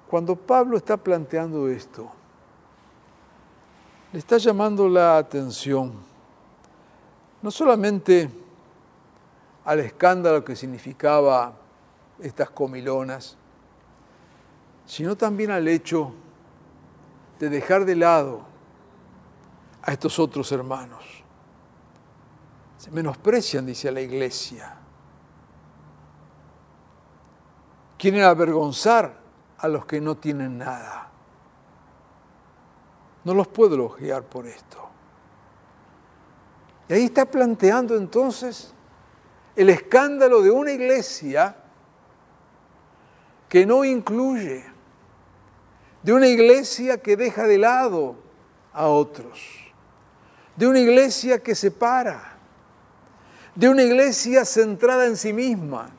Cuando 0.07 0.35
Pablo 0.35 0.77
está 0.77 0.95
planteando 0.95 1.67
esto, 1.67 2.09
le 4.13 4.19
está 4.19 4.37
llamando 4.37 4.87
la 4.87 5.17
atención 5.17 5.93
no 7.41 7.51
solamente 7.51 8.29
al 9.65 9.79
escándalo 9.79 10.43
que 10.43 10.55
significaba 10.55 11.53
estas 12.19 12.49
comilonas, 12.49 13.37
sino 14.85 15.15
también 15.15 15.51
al 15.51 15.67
hecho 15.67 16.13
de 17.39 17.49
dejar 17.49 17.85
de 17.85 17.95
lado 17.95 18.41
a 19.81 19.91
estos 19.91 20.17
otros 20.19 20.51
hermanos. 20.51 21.03
Se 22.77 22.91
menosprecian, 22.91 23.65
dice 23.65 23.91
la 23.91 24.01
iglesia. 24.01 24.77
Quieren 27.97 28.23
avergonzar 28.23 29.17
a 29.57 29.67
los 29.67 29.85
que 29.85 29.99
no 29.99 30.15
tienen 30.15 30.57
nada. 30.57 31.09
No 33.23 33.33
los 33.33 33.47
puedo 33.47 33.73
elogiar 33.75 34.23
por 34.23 34.45
esto. 34.45 34.84
Y 36.87 36.93
ahí 36.93 37.05
está 37.05 37.25
planteando 37.25 37.95
entonces 37.95 38.73
el 39.55 39.69
escándalo 39.69 40.41
de 40.41 40.51
una 40.51 40.71
iglesia 40.71 41.55
que 43.49 43.65
no 43.65 43.85
incluye, 43.85 44.63
de 46.03 46.13
una 46.13 46.27
iglesia 46.27 46.97
que 47.01 47.15
deja 47.15 47.47
de 47.47 47.57
lado 47.57 48.15
a 48.73 48.87
otros, 48.87 49.39
de 50.55 50.67
una 50.67 50.79
iglesia 50.79 51.39
que 51.39 51.55
separa, 51.55 52.37
de 53.55 53.69
una 53.69 53.83
iglesia 53.83 54.45
centrada 54.45 55.05
en 55.05 55.15
sí 55.15 55.33
misma. 55.33 55.89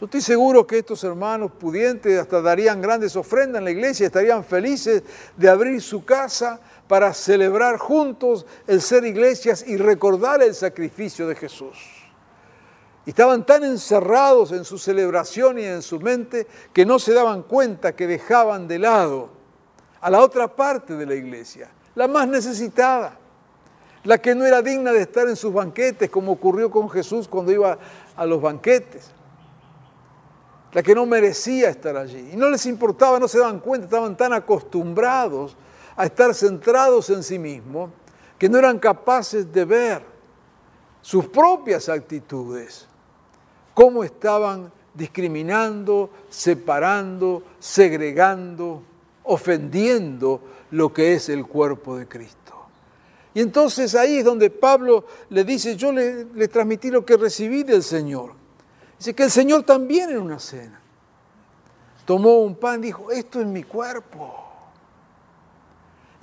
Yo 0.00 0.06
estoy 0.06 0.20
seguro 0.20 0.66
que 0.66 0.78
estos 0.78 1.02
hermanos 1.04 1.52
pudientes 1.52 2.18
hasta 2.18 2.40
darían 2.40 2.80
grandes 2.80 3.16
ofrendas 3.16 3.58
en 3.58 3.64
la 3.64 3.70
iglesia, 3.70 4.06
estarían 4.06 4.44
felices 4.44 5.02
de 5.36 5.48
abrir 5.48 5.82
su 5.82 6.04
casa 6.04 6.60
para 6.88 7.14
celebrar 7.14 7.78
juntos 7.78 8.46
el 8.66 8.80
ser 8.80 9.04
iglesias 9.04 9.64
y 9.66 9.76
recordar 9.76 10.42
el 10.42 10.54
sacrificio 10.54 11.26
de 11.26 11.34
Jesús. 11.34 11.76
Y 13.06 13.10
estaban 13.10 13.44
tan 13.44 13.64
encerrados 13.64 14.52
en 14.52 14.64
su 14.64 14.78
celebración 14.78 15.58
y 15.58 15.64
en 15.64 15.82
su 15.82 16.00
mente 16.00 16.46
que 16.72 16.86
no 16.86 16.98
se 16.98 17.12
daban 17.12 17.42
cuenta 17.42 17.94
que 17.94 18.06
dejaban 18.06 18.66
de 18.66 18.78
lado 18.78 19.30
a 20.00 20.10
la 20.10 20.20
otra 20.20 20.48
parte 20.48 20.96
de 20.96 21.06
la 21.06 21.14
iglesia, 21.14 21.70
la 21.94 22.08
más 22.08 22.28
necesitada, 22.28 23.18
la 24.04 24.18
que 24.18 24.34
no 24.34 24.44
era 24.44 24.60
digna 24.60 24.92
de 24.92 25.00
estar 25.00 25.28
en 25.28 25.36
sus 25.36 25.52
banquetes, 25.52 26.10
como 26.10 26.32
ocurrió 26.32 26.70
con 26.70 26.90
Jesús 26.90 27.28
cuando 27.28 27.52
iba 27.52 27.78
a 28.16 28.26
los 28.26 28.40
banquetes, 28.40 29.10
la 30.72 30.82
que 30.82 30.94
no 30.94 31.06
merecía 31.06 31.70
estar 31.70 31.96
allí. 31.96 32.30
Y 32.32 32.36
no 32.36 32.50
les 32.50 32.66
importaba, 32.66 33.18
no 33.18 33.28
se 33.28 33.38
daban 33.38 33.60
cuenta, 33.60 33.86
estaban 33.86 34.16
tan 34.16 34.32
acostumbrados 34.32 35.56
a 35.96 36.06
estar 36.06 36.34
centrados 36.34 37.10
en 37.10 37.22
sí 37.22 37.38
mismos 37.38 37.90
que 38.38 38.48
no 38.48 38.58
eran 38.58 38.78
capaces 38.78 39.50
de 39.52 39.64
ver 39.64 40.02
sus 41.00 41.26
propias 41.26 41.88
actitudes 41.88 42.86
cómo 43.74 44.04
estaban 44.04 44.72
discriminando, 44.94 46.10
separando, 46.30 47.42
segregando, 47.58 48.82
ofendiendo 49.24 50.40
lo 50.70 50.92
que 50.92 51.14
es 51.14 51.28
el 51.28 51.44
cuerpo 51.46 51.96
de 51.96 52.06
Cristo. 52.06 52.54
Y 53.34 53.40
entonces 53.40 53.96
ahí 53.96 54.18
es 54.18 54.24
donde 54.24 54.48
Pablo 54.48 55.04
le 55.30 55.42
dice, 55.42 55.74
yo 55.76 55.90
le, 55.90 56.26
le 56.26 56.46
transmití 56.46 56.90
lo 56.90 57.04
que 57.04 57.16
recibí 57.16 57.64
del 57.64 57.82
Señor. 57.82 58.32
Dice 58.96 59.12
que 59.12 59.24
el 59.24 59.30
Señor 59.30 59.64
también 59.64 60.10
en 60.10 60.18
una 60.18 60.38
cena 60.38 60.80
tomó 62.04 62.38
un 62.38 62.54
pan 62.54 62.80
y 62.80 62.86
dijo, 62.86 63.10
esto 63.10 63.40
es 63.40 63.46
mi 63.46 63.64
cuerpo. 63.64 64.43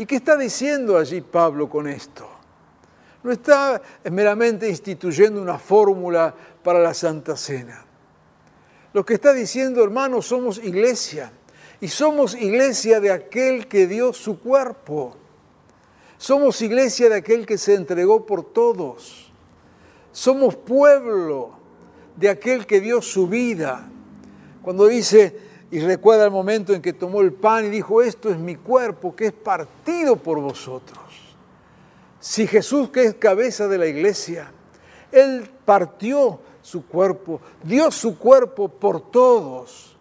¿Y 0.02 0.08
qué 0.08 0.16
está 0.16 0.36
diciendo 0.36 0.98
allí 0.98 1.22
Pablo 1.22 1.70
con 1.70 1.88
esto? 1.88 2.28
No 3.22 3.32
está 3.32 3.80
meramente 4.10 4.68
instituyendo 4.68 5.40
una 5.40 5.60
fórmula 5.60 6.34
para 6.64 6.80
la 6.80 6.96
Santa 6.96 7.38
Cena. 7.38 7.86
Lo 8.94 9.06
que 9.06 9.14
está 9.14 9.32
diciendo, 9.32 9.84
hermanos, 9.84 10.26
somos 10.26 10.58
iglesia. 10.58 11.32
Y 11.80 11.88
somos 11.88 12.34
iglesia 12.34 13.00
de 13.00 13.12
aquel 13.12 13.68
que 13.68 13.86
dio 13.86 14.12
su 14.12 14.40
cuerpo. 14.40 15.18
Somos 16.18 16.64
iglesia 16.64 17.08
de 17.08 17.18
aquel 17.18 17.46
que 17.46 17.60
se 17.60 17.76
entregó 17.76 18.26
por 18.26 18.44
todos. 18.44 19.32
Somos 20.12 20.56
pueblo 20.56 21.52
de 22.16 22.28
aquel 22.28 22.66
que 22.66 22.82
dio 22.82 23.04
su 23.04 23.28
vida. 23.28 23.88
Cuando 24.64 24.88
dice, 24.88 25.51
y 25.72 25.80
recuerda 25.80 26.26
el 26.26 26.32
momento 26.32 26.74
en 26.74 26.82
que 26.82 26.92
tomó 26.92 27.22
el 27.22 27.32
pan 27.32 27.66
y 27.66 27.70
dijo, 27.70 28.02
esto 28.02 28.30
es 28.30 28.38
mi 28.38 28.58
cuerpo 28.58 29.16
que 29.16 29.28
es 29.28 29.32
partido 29.32 30.18
por 30.18 30.40
vosotros. 30.42 31.00
Si 32.20 32.46
Jesús, 32.46 32.90
que 32.90 33.06
es 33.06 33.16
cabeza 33.16 33.70
de 33.70 33.78
la 33.78 33.88
iglesia, 33.88 34.52
Él 35.14 35.50
partió 35.64 36.42
su 36.62 36.86
cuerpo, 36.86 37.40
dio 37.64 37.90
su 37.90 38.18
cuerpo 38.18 38.68
por 38.68 39.12
todos. 39.12 39.98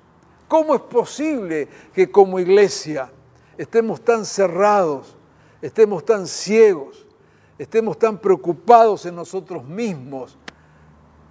¿Cómo 0.49 0.75
es 0.75 0.81
posible 0.81 1.69
que 1.95 2.11
como 2.11 2.41
iglesia 2.41 3.11
estemos 3.57 4.01
tan 4.01 4.25
cerrados, 4.25 5.15
estemos 5.63 6.05
tan 6.05 6.27
ciegos, 6.27 7.07
estemos 7.57 7.97
tan 7.97 8.19
preocupados 8.19 9.07
en 9.07 9.15
nosotros 9.15 9.65
mismos 9.65 10.37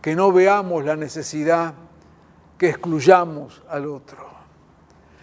que 0.01 0.15
no 0.15 0.31
veamos 0.31 0.85
la 0.85 0.95
necesidad 0.95 1.73
que 2.57 2.69
excluyamos 2.69 3.61
al 3.67 3.85
otro? 3.87 4.28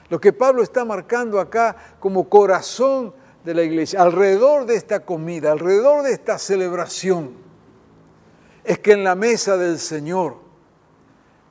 Lo 0.09 0.21
que 0.21 0.33
Pablo 0.33 0.63
está 0.63 0.85
marcando 0.85 1.41
acá 1.41 1.77
como 2.01 2.29
corazón 2.29 3.13
de 3.45 3.55
la 3.55 3.63
iglesia, 3.63 4.03
alrededor 4.03 4.67
de 4.67 4.77
esta 4.77 5.05
comida, 5.05 5.53
alrededor 5.53 6.03
de 6.03 6.13
esta 6.13 6.39
celebración, 6.39 7.33
es 8.65 8.79
que 8.81 8.93
en 8.93 9.05
la 9.05 9.15
mesa 9.15 9.57
del 9.57 9.79
Señor 9.79 10.37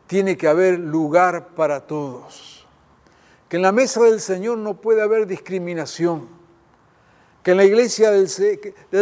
tiene 0.08 0.38
que 0.38 0.48
haber 0.48 0.80
lugar 0.80 1.50
para 1.56 1.88
todos. 1.88 2.68
Que 3.50 3.58
en 3.58 3.62
la 3.62 3.72
mesa 3.72 4.04
del 4.04 4.20
Señor 4.20 4.58
no 4.58 4.82
puede 4.82 5.02
haber 5.02 5.28
discriminación. 5.28 6.28
Que 7.44 7.52
en 7.52 7.58
la 7.58 7.64
iglesia 7.64 8.12
del, 8.12 8.28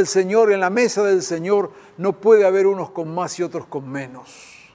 Señor, 0.05 0.51
en 0.51 0.59
la 0.59 0.69
mesa 0.69 1.03
del 1.03 1.23
Señor, 1.23 1.71
no 1.97 2.19
puede 2.19 2.45
haber 2.45 2.67
unos 2.67 2.91
con 2.91 3.13
más 3.13 3.39
y 3.39 3.43
otros 3.43 3.65
con 3.65 3.89
menos. 3.89 4.73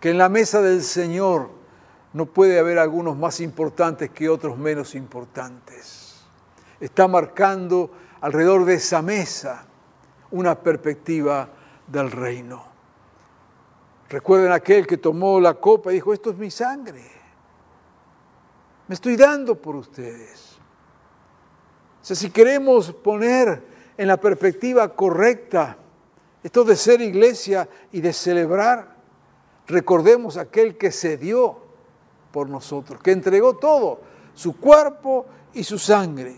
Que 0.00 0.10
en 0.10 0.18
la 0.18 0.28
mesa 0.28 0.62
del 0.62 0.82
Señor 0.82 1.50
no 2.12 2.26
puede 2.26 2.58
haber 2.58 2.78
algunos 2.78 3.16
más 3.16 3.40
importantes 3.40 4.10
que 4.10 4.28
otros 4.28 4.58
menos 4.58 4.94
importantes 4.94 6.02
está 6.82 7.06
marcando 7.06 7.90
alrededor 8.20 8.64
de 8.64 8.74
esa 8.74 9.02
mesa 9.02 9.64
una 10.32 10.58
perspectiva 10.58 11.48
del 11.86 12.10
reino. 12.10 12.64
Recuerden 14.08 14.50
aquel 14.50 14.86
que 14.86 14.96
tomó 14.96 15.40
la 15.40 15.54
copa 15.54 15.92
y 15.92 15.94
dijo, 15.94 16.12
esto 16.12 16.30
es 16.30 16.36
mi 16.36 16.50
sangre. 16.50 17.02
Me 18.88 18.94
estoy 18.94 19.16
dando 19.16 19.54
por 19.54 19.76
ustedes. 19.76 20.58
Si 22.02 22.30
queremos 22.30 22.92
poner 22.92 23.62
en 23.96 24.08
la 24.08 24.16
perspectiva 24.16 24.92
correcta 24.94 25.76
esto 26.42 26.64
de 26.64 26.74
ser 26.74 27.00
iglesia 27.00 27.68
y 27.92 28.00
de 28.00 28.12
celebrar, 28.12 28.96
recordemos 29.68 30.36
aquel 30.36 30.76
que 30.76 30.90
se 30.90 31.16
dio 31.16 31.61
por 32.32 32.48
nosotros, 32.48 33.00
que 33.02 33.12
entregó 33.12 33.56
todo, 33.56 34.00
su 34.34 34.56
cuerpo 34.56 35.26
y 35.52 35.62
su 35.62 35.78
sangre. 35.78 36.36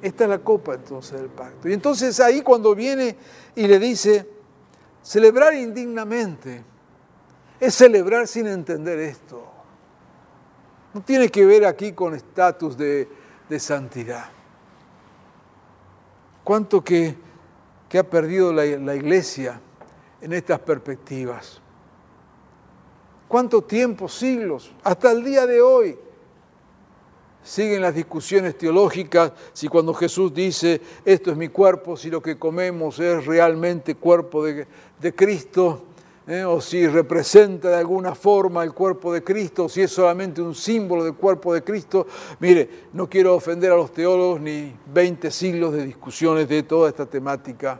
Esta 0.00 0.24
es 0.24 0.30
la 0.30 0.38
copa 0.38 0.74
entonces 0.74 1.20
del 1.20 1.30
pacto. 1.30 1.68
Y 1.68 1.72
entonces 1.72 2.18
ahí 2.20 2.42
cuando 2.42 2.74
viene 2.74 3.16
y 3.54 3.66
le 3.66 3.78
dice, 3.78 4.28
celebrar 5.02 5.54
indignamente, 5.54 6.64
es 7.60 7.74
celebrar 7.74 8.26
sin 8.26 8.46
entender 8.46 8.98
esto. 8.98 9.46
No 10.92 11.00
tiene 11.02 11.28
que 11.28 11.44
ver 11.44 11.64
aquí 11.64 11.92
con 11.92 12.14
estatus 12.14 12.76
de, 12.76 13.08
de 13.48 13.60
santidad. 13.60 14.26
¿Cuánto 16.42 16.84
que, 16.84 17.16
que 17.88 17.98
ha 17.98 18.08
perdido 18.08 18.52
la, 18.52 18.64
la 18.64 18.94
iglesia 18.94 19.60
en 20.20 20.32
estas 20.34 20.60
perspectivas? 20.60 21.62
¿Cuánto 23.28 23.62
tiempo, 23.62 24.08
siglos, 24.08 24.70
hasta 24.82 25.12
el 25.12 25.24
día 25.24 25.46
de 25.46 25.60
hoy? 25.60 25.98
Siguen 27.42 27.82
las 27.82 27.94
discusiones 27.94 28.56
teológicas 28.56 29.32
si 29.52 29.68
cuando 29.68 29.92
Jesús 29.92 30.32
dice, 30.32 30.80
esto 31.04 31.30
es 31.30 31.36
mi 31.36 31.48
cuerpo, 31.48 31.96
si 31.96 32.10
lo 32.10 32.22
que 32.22 32.38
comemos 32.38 32.98
es 32.98 33.26
realmente 33.26 33.96
cuerpo 33.96 34.44
de, 34.44 34.66
Cristo, 35.14 35.84
¿eh? 36.26 36.44
o 36.44 36.60
si 36.60 36.86
representa 36.86 37.68
de 37.68 37.76
alguna 37.76 38.14
forma 38.14 38.64
el 38.64 38.72
cuerpo 38.72 39.12
de 39.12 39.22
Cristo, 39.22 39.66
o 39.66 39.68
si 39.68 39.82
es 39.82 39.90
solamente 39.90 40.40
un 40.40 40.54
símbolo 40.54 41.04
del 41.04 41.14
cuerpo 41.14 41.52
de 41.52 41.62
Cristo. 41.62 42.06
Mire, 42.40 42.86
no 42.94 43.10
quiero 43.10 43.34
ofender 43.34 43.72
a 43.72 43.76
los 43.76 43.92
teólogos 43.92 44.40
ni 44.40 44.74
20 44.92 45.30
siglos 45.30 45.74
de 45.74 45.84
discusiones 45.84 46.48
de 46.48 46.62
toda 46.62 46.88
esta 46.88 47.04
temática. 47.04 47.78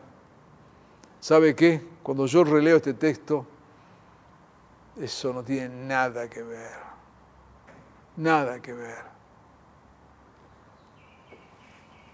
¿Sabe 1.20 1.54
qué? 1.54 1.80
Cuando 2.02 2.26
yo 2.26 2.44
releo 2.44 2.76
este 2.76 2.92
texto, 2.92 3.46
eso 5.00 5.33
no 5.33 5.42
tiene 5.42 5.68
nada 5.68 6.28
que 6.28 6.42
ver. 6.42 6.94
Nada 8.16 8.61
que 8.61 8.72
ver. 8.72 9.14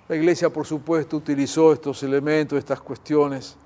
La 0.08 0.16
iglesia, 0.16 0.50
por 0.50 0.66
supuesto, 0.66 1.16
utilizó 1.16 1.72
estos 1.72 2.02
elementos, 2.02 2.58
estas 2.58 2.80
cuestiones, 2.80 3.56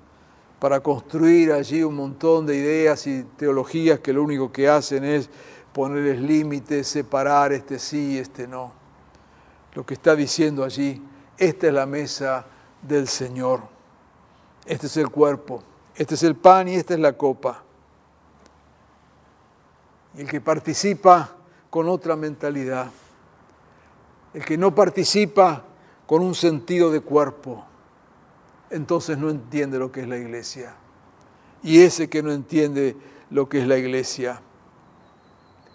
para 0.59 0.79
construir 0.79 1.51
allí 1.51 1.81
un 1.81 1.95
montón 1.95 2.45
de 2.45 2.55
ideas 2.55 3.07
y 3.07 3.23
teologías 3.23 3.99
que 3.99 4.13
lo 4.13 4.23
único 4.23 4.51
que 4.51 4.69
hacen 4.69 5.03
es 5.03 5.29
ponerles 5.73 6.21
límites, 6.21 6.87
separar 6.87 7.51
este 7.51 7.79
sí 7.79 8.13
y 8.13 8.17
este 8.19 8.47
no. 8.47 8.71
Lo 9.73 9.85
que 9.85 9.95
está 9.95 10.15
diciendo 10.15 10.63
allí, 10.63 11.01
esta 11.37 11.67
es 11.67 11.73
la 11.73 11.85
mesa 11.85 12.45
del 12.81 13.07
Señor, 13.07 13.61
este 14.65 14.87
es 14.87 14.97
el 14.97 15.09
cuerpo, 15.09 15.63
este 15.95 16.15
es 16.15 16.23
el 16.23 16.35
pan 16.35 16.67
y 16.67 16.75
esta 16.75 16.93
es 16.93 16.99
la 16.99 17.13
copa. 17.13 17.64
El 20.17 20.27
que 20.27 20.39
participa 20.39 21.35
con 21.69 21.89
otra 21.89 22.15
mentalidad, 22.15 22.89
el 24.33 24.45
que 24.45 24.57
no 24.57 24.73
participa 24.73 25.63
con 26.05 26.21
un 26.21 26.35
sentido 26.35 26.91
de 26.91 27.01
cuerpo, 27.01 27.65
entonces 28.69 29.17
no 29.17 29.29
entiende 29.29 29.77
lo 29.77 29.91
que 29.91 30.01
es 30.01 30.07
la 30.07 30.17
iglesia. 30.17 30.75
Y 31.63 31.81
ese 31.81 32.09
que 32.09 32.21
no 32.21 32.31
entiende 32.31 32.95
lo 33.29 33.49
que 33.49 33.59
es 33.59 33.67
la 33.67 33.77
iglesia, 33.77 34.41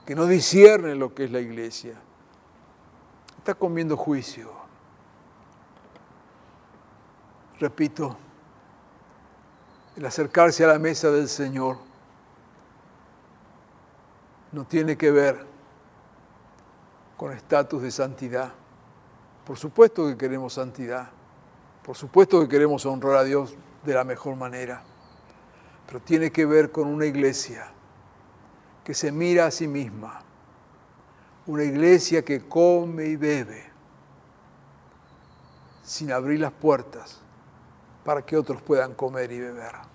que 0.06 0.14
no 0.14 0.26
discierne 0.26 0.94
lo 0.94 1.14
que 1.14 1.24
es 1.24 1.30
la 1.30 1.40
iglesia, 1.40 1.94
está 3.38 3.54
comiendo 3.54 3.96
juicio. 3.96 4.50
Repito, 7.58 8.16
el 9.96 10.06
acercarse 10.06 10.64
a 10.64 10.68
la 10.68 10.78
mesa 10.78 11.10
del 11.10 11.28
Señor 11.28 11.89
no 14.52 14.64
tiene 14.64 14.96
que 14.96 15.10
ver 15.10 15.46
con 17.16 17.32
estatus 17.32 17.82
de 17.82 17.90
santidad. 17.90 18.52
Por 19.44 19.58
supuesto 19.58 20.06
que 20.06 20.16
queremos 20.16 20.54
santidad, 20.54 21.10
por 21.84 21.96
supuesto 21.96 22.40
que 22.40 22.48
queremos 22.48 22.84
honrar 22.86 23.16
a 23.16 23.24
Dios 23.24 23.54
de 23.84 23.94
la 23.94 24.04
mejor 24.04 24.36
manera, 24.36 24.82
pero 25.86 26.00
tiene 26.00 26.30
que 26.30 26.46
ver 26.46 26.70
con 26.70 26.86
una 26.86 27.06
iglesia 27.06 27.72
que 28.84 28.94
se 28.94 29.12
mira 29.12 29.46
a 29.46 29.50
sí 29.50 29.66
misma, 29.66 30.22
una 31.46 31.64
iglesia 31.64 32.24
que 32.24 32.48
come 32.48 33.06
y 33.06 33.16
bebe 33.16 33.70
sin 35.82 36.12
abrir 36.12 36.40
las 36.40 36.52
puertas 36.52 37.20
para 38.04 38.22
que 38.22 38.36
otros 38.36 38.62
puedan 38.62 38.94
comer 38.94 39.32
y 39.32 39.40
beber. 39.40 39.89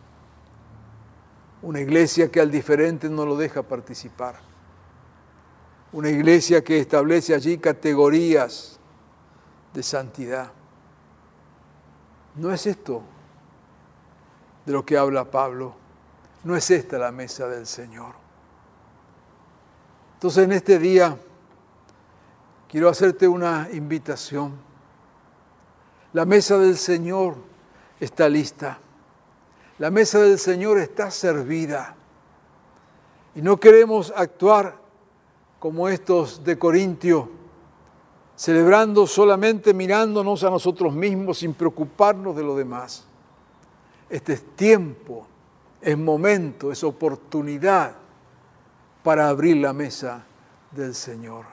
Una 1.61 1.79
iglesia 1.79 2.31
que 2.31 2.41
al 2.41 2.51
diferente 2.51 3.09
no 3.09 3.25
lo 3.25 3.35
deja 3.35 3.63
participar. 3.63 4.35
Una 5.91 6.09
iglesia 6.09 6.63
que 6.63 6.79
establece 6.79 7.33
allí 7.33 7.57
categorías 7.57 8.79
de 9.73 9.83
santidad. 9.83 10.51
No 12.35 12.51
es 12.51 12.65
esto 12.65 13.01
de 14.65 14.73
lo 14.73 14.85
que 14.85 14.97
habla 14.97 15.29
Pablo. 15.31 15.75
No 16.43 16.55
es 16.55 16.69
esta 16.69 16.97
la 16.97 17.11
mesa 17.11 17.47
del 17.47 17.65
Señor. 17.65 18.15
Entonces 20.15 20.43
en 20.43 20.51
este 20.51 20.79
día 20.79 21.17
quiero 22.69 22.89
hacerte 22.89 23.27
una 23.27 23.69
invitación. 23.71 24.53
La 26.13 26.25
mesa 26.25 26.57
del 26.57 26.77
Señor 26.77 27.35
está 27.99 28.29
lista. 28.29 28.79
La 29.77 29.91
mesa 29.91 30.19
del 30.19 30.39
Señor 30.39 30.77
está 30.79 31.11
servida. 31.11 31.95
Y 33.35 33.41
no 33.41 33.59
queremos 33.59 34.13
actuar 34.15 34.75
como 35.59 35.89
estos 35.89 36.43
de 36.43 36.57
Corintio 36.57 37.29
celebrando 38.35 39.07
solamente 39.07 39.73
mirándonos 39.73 40.43
a 40.43 40.49
nosotros 40.49 40.93
mismos 40.93 41.39
sin 41.39 41.53
preocuparnos 41.53 42.35
de 42.35 42.43
lo 42.43 42.55
demás. 42.55 43.05
Este 44.09 44.33
es 44.33 44.43
tiempo, 44.55 45.25
es 45.81 45.97
momento, 45.97 46.71
es 46.71 46.83
oportunidad 46.83 47.95
para 49.03 49.29
abrir 49.29 49.57
la 49.57 49.73
mesa 49.73 50.25
del 50.71 50.93
Señor. 50.93 51.45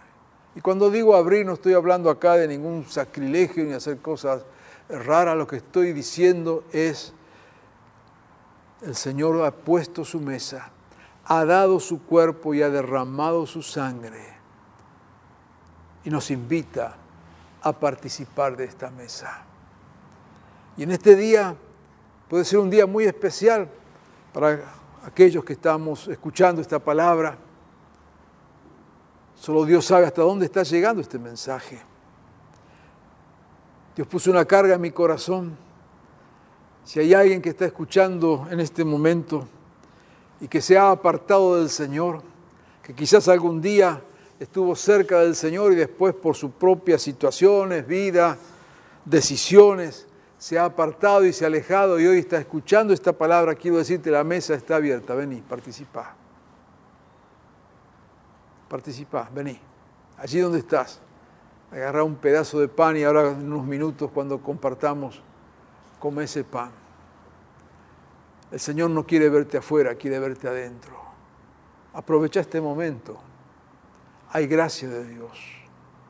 Y 0.54 0.60
cuando 0.60 0.90
digo 0.90 1.14
abrir 1.14 1.46
no 1.46 1.54
estoy 1.54 1.74
hablando 1.74 2.10
acá 2.10 2.34
de 2.34 2.48
ningún 2.48 2.84
sacrilegio 2.86 3.64
ni 3.64 3.72
hacer 3.72 3.98
cosas 3.98 4.42
raras, 4.88 5.36
lo 5.36 5.46
que 5.46 5.56
estoy 5.56 5.92
diciendo 5.92 6.64
es, 6.72 7.14
el 8.82 8.94
Señor 8.96 9.44
ha 9.44 9.50
puesto 9.50 10.04
su 10.04 10.20
mesa, 10.20 10.70
ha 11.24 11.44
dado 11.44 11.78
su 11.80 12.02
cuerpo 12.02 12.52
y 12.54 12.62
ha 12.62 12.70
derramado 12.70 13.46
su 13.46 13.62
sangre 13.62 14.32
y 16.04 16.10
nos 16.10 16.30
invita 16.30 16.96
a 17.62 17.72
participar 17.72 18.56
de 18.56 18.64
esta 18.64 18.90
mesa. 18.90 19.44
Y 20.76 20.82
en 20.82 20.90
este 20.90 21.14
día 21.14 21.54
puede 22.28 22.44
ser 22.44 22.58
un 22.58 22.70
día 22.70 22.86
muy 22.86 23.04
especial 23.04 23.68
para 24.32 24.60
aquellos 25.04 25.44
que 25.44 25.52
estamos 25.52 26.08
escuchando 26.08 26.60
esta 26.60 26.78
palabra. 26.78 27.36
Solo 29.36 29.64
Dios 29.64 29.84
sabe 29.84 30.06
hasta 30.06 30.22
dónde 30.22 30.46
está 30.46 30.62
llegando 30.62 31.00
este 31.00 31.18
mensaje. 31.18 31.80
Dios 33.94 34.08
puso 34.08 34.30
una 34.30 34.44
carga 34.44 34.74
en 34.74 34.80
mi 34.80 34.90
corazón. 34.90 35.56
Si 36.84 36.98
hay 36.98 37.14
alguien 37.14 37.40
que 37.40 37.50
está 37.50 37.64
escuchando 37.64 38.46
en 38.50 38.60
este 38.60 38.84
momento 38.84 39.46
y 40.40 40.48
que 40.48 40.60
se 40.60 40.76
ha 40.76 40.90
apartado 40.90 41.56
del 41.56 41.70
Señor, 41.70 42.22
que 42.82 42.94
quizás 42.94 43.28
algún 43.28 43.62
día 43.62 44.02
estuvo 44.40 44.74
cerca 44.74 45.20
del 45.20 45.36
Señor 45.36 45.72
y 45.72 45.76
después 45.76 46.14
por 46.14 46.34
sus 46.34 46.50
propias 46.50 47.00
situaciones, 47.00 47.86
vida, 47.86 48.36
decisiones, 49.04 50.08
se 50.36 50.58
ha 50.58 50.64
apartado 50.64 51.24
y 51.24 51.32
se 51.32 51.44
ha 51.44 51.46
alejado 51.46 52.00
y 52.00 52.06
hoy 52.06 52.18
está 52.18 52.38
escuchando 52.38 52.92
esta 52.92 53.12
palabra, 53.12 53.54
quiero 53.54 53.76
decirte, 53.76 54.10
la 54.10 54.24
mesa 54.24 54.54
está 54.54 54.76
abierta, 54.76 55.14
vení, 55.14 55.40
participa. 55.40 56.16
Participa, 58.68 59.30
vení. 59.32 59.60
Allí 60.18 60.40
donde 60.40 60.58
estás, 60.58 60.98
agarra 61.70 62.02
un 62.02 62.16
pedazo 62.16 62.58
de 62.58 62.66
pan 62.66 62.96
y 62.96 63.04
ahora 63.04 63.30
en 63.30 63.52
unos 63.52 63.64
minutos 63.64 64.10
cuando 64.12 64.42
compartamos, 64.42 65.22
come 66.02 66.24
ese 66.24 66.42
pan. 66.42 66.72
El 68.50 68.58
Señor 68.58 68.90
no 68.90 69.06
quiere 69.06 69.28
verte 69.28 69.58
afuera, 69.58 69.94
quiere 69.94 70.18
verte 70.18 70.48
adentro. 70.48 71.00
Aprovecha 71.94 72.40
este 72.40 72.60
momento 72.60 73.18
hay 74.32 74.46
gracia 74.46 74.88
de 74.88 75.04
Dios. 75.04 75.38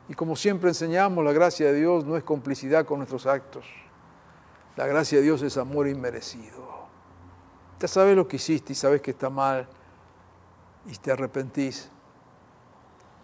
Y 0.08 0.14
como 0.14 0.36
siempre 0.36 0.70
enseñamos, 0.70 1.24
la 1.24 1.32
gracia 1.32 1.66
de 1.66 1.74
Dios 1.74 2.04
no 2.04 2.16
es 2.16 2.22
complicidad 2.22 2.86
con 2.86 2.98
nuestros 2.98 3.26
actos. 3.26 3.66
La 4.76 4.86
gracia 4.86 5.18
de 5.18 5.24
Dios 5.24 5.42
es 5.42 5.56
amor 5.56 5.88
inmerecido. 5.88 6.86
Ya 7.80 7.88
sabes 7.88 8.14
lo 8.14 8.28
que 8.28 8.36
hiciste 8.36 8.72
y 8.72 8.76
sabes 8.76 9.02
que 9.02 9.10
está 9.10 9.28
mal 9.28 9.68
y 10.86 10.94
te 10.96 11.10
arrepentís. 11.10 11.90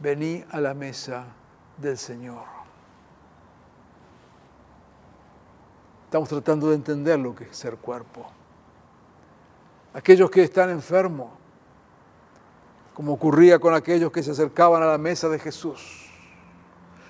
Vení 0.00 0.44
a 0.50 0.60
la 0.60 0.74
mesa 0.74 1.26
del 1.76 1.96
Señor. 1.96 2.57
Estamos 6.08 6.30
tratando 6.30 6.70
de 6.70 6.74
entender 6.74 7.18
lo 7.18 7.34
que 7.34 7.44
es 7.44 7.54
ser 7.54 7.76
cuerpo. 7.76 8.26
Aquellos 9.92 10.30
que 10.30 10.42
están 10.42 10.70
enfermos, 10.70 11.28
como 12.94 13.12
ocurría 13.12 13.58
con 13.58 13.74
aquellos 13.74 14.10
que 14.10 14.22
se 14.22 14.30
acercaban 14.30 14.82
a 14.82 14.86
la 14.86 14.96
mesa 14.96 15.28
de 15.28 15.38
Jesús, 15.38 16.08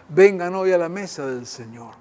vengan 0.09 0.53
hoy 0.57 0.73
a 0.73 0.79
la 0.79 0.89
mesa 0.89 1.27
del 1.27 1.47
Señor. 1.47 1.95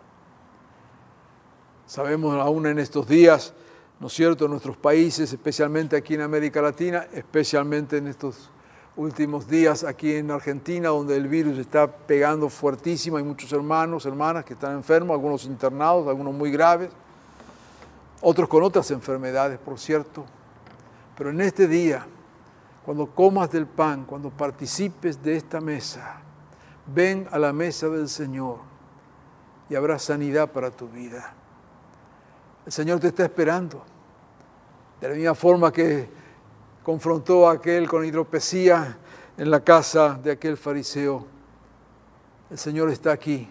Sabemos 1.85 2.33
aún 2.41 2.65
en 2.65 2.79
estos 2.79 3.07
días, 3.07 3.53
¿no 3.99 4.07
es 4.07 4.13
cierto?, 4.13 4.45
en 4.45 4.51
nuestros 4.51 4.75
países, 4.75 5.31
especialmente 5.31 5.95
aquí 5.95 6.15
en 6.15 6.21
América 6.21 6.63
Latina, 6.63 7.05
especialmente 7.13 7.97
en 7.97 8.07
estos 8.07 8.49
últimos 8.97 9.47
días 9.47 9.83
aquí 9.83 10.15
en 10.15 10.31
Argentina, 10.31 10.89
donde 10.89 11.15
el 11.15 11.27
virus 11.27 11.57
está 11.59 11.87
pegando 11.87 12.49
fuertísimo. 12.49 13.17
Hay 13.17 13.23
muchos 13.23 13.53
hermanos, 13.53 14.05
hermanas 14.05 14.43
que 14.43 14.53
están 14.53 14.75
enfermos, 14.75 15.13
algunos 15.13 15.45
internados, 15.45 16.07
algunos 16.07 16.33
muy 16.33 16.51
graves, 16.51 16.89
otros 18.21 18.49
con 18.49 18.63
otras 18.63 18.89
enfermedades, 18.91 19.59
por 19.59 19.79
cierto. 19.79 20.25
Pero 21.15 21.29
en 21.29 21.39
este 21.41 21.67
día, 21.67 22.05
cuando 22.83 23.05
comas 23.05 23.51
del 23.51 23.67
pan, 23.67 24.03
cuando 24.05 24.31
participes 24.31 25.21
de 25.21 25.37
esta 25.37 25.61
mesa, 25.61 26.19
ven 26.87 27.27
a 27.31 27.37
la 27.37 27.53
mesa 27.53 27.87
del 27.89 28.09
Señor 28.09 28.57
y 29.69 29.75
habrá 29.75 29.99
sanidad 29.99 30.51
para 30.51 30.71
tu 30.71 30.87
vida. 30.87 31.33
El 32.65 32.71
Señor 32.71 32.99
te 32.99 33.07
está 33.07 33.23
esperando. 33.23 33.83
De 34.99 35.09
la 35.09 35.13
misma 35.13 35.35
forma 35.35 35.71
que 35.71 36.16
confrontó 36.87 37.49
a 37.49 37.51
aquel 37.51 37.85
con 37.85 38.05
hidropesía 38.05 38.97
en 39.37 39.51
la 39.51 39.59
casa 39.59 40.17
de 40.23 40.31
aquel 40.31 40.55
fariseo. 40.55 41.27
El 42.49 42.57
Señor 42.57 42.89
está 42.89 43.11
aquí, 43.11 43.45